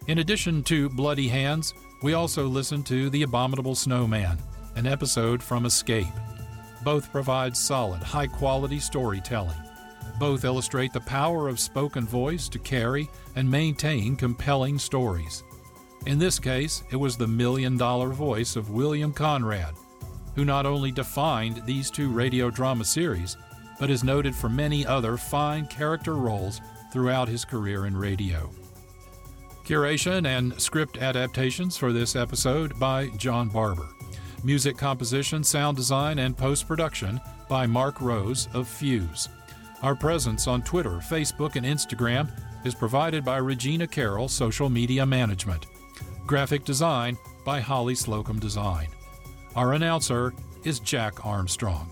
[0.08, 1.72] In addition to Bloody Hands,
[2.02, 4.36] we also listened to The Abominable Snowman,
[4.74, 6.08] an episode from Escape.
[6.82, 9.62] Both provide solid, high quality storytelling.
[10.18, 15.44] Both illustrate the power of spoken voice to carry and maintain compelling stories.
[16.06, 19.74] In this case, it was the million dollar voice of William Conrad,
[20.36, 23.36] who not only defined these two radio drama series,
[23.80, 26.60] but is noted for many other fine character roles
[26.92, 28.48] throughout his career in radio.
[29.64, 33.88] Curation and script adaptations for this episode by John Barber.
[34.44, 39.28] Music composition, sound design, and post production by Mark Rose of Fuse.
[39.82, 42.30] Our presence on Twitter, Facebook, and Instagram
[42.64, 45.66] is provided by Regina Carroll Social Media Management.
[46.26, 48.88] Graphic design by Holly Slocum Design.
[49.54, 51.88] Our announcer is Jack Armstrong.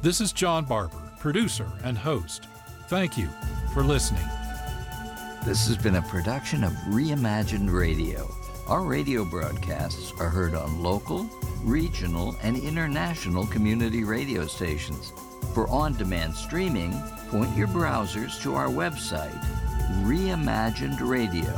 [0.00, 2.46] This is John Barber, producer and host.
[2.88, 3.28] Thank you
[3.74, 4.26] for listening.
[5.44, 8.34] This has been a production of Reimagined Radio.
[8.68, 11.28] Our radio broadcasts are heard on local,
[11.62, 15.12] regional, and international community radio stations.
[15.52, 16.98] For on demand streaming,
[17.28, 19.44] point your browsers to our website,
[20.04, 21.52] Reimagined Radio.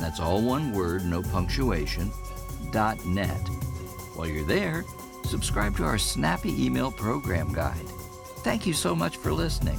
[0.00, 2.10] That's all one word, no punctuation,
[2.72, 3.46] dot net.
[4.14, 4.84] While you're there,
[5.24, 7.88] subscribe to our snappy email program guide.
[8.42, 9.78] Thank you so much for listening,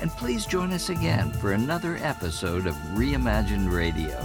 [0.00, 4.20] and please join us again for another episode of Reimagined Radio,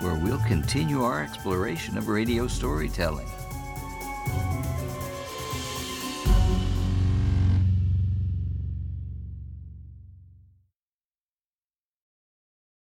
[0.00, 3.28] where we'll continue our exploration of radio storytelling.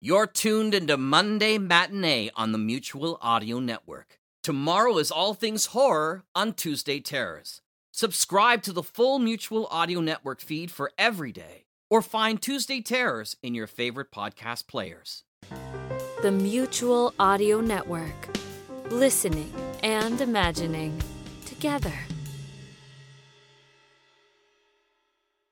[0.03, 4.19] You're tuned into Monday Matinee on the Mutual Audio Network.
[4.43, 7.61] Tomorrow is All Things Horror on Tuesday Terrors.
[7.93, 13.37] Subscribe to the full Mutual Audio Network feed for every day, or find Tuesday Terrors
[13.43, 15.25] in your favorite podcast players.
[16.23, 18.39] The Mutual Audio Network.
[18.89, 20.99] Listening and imagining
[21.45, 21.93] together.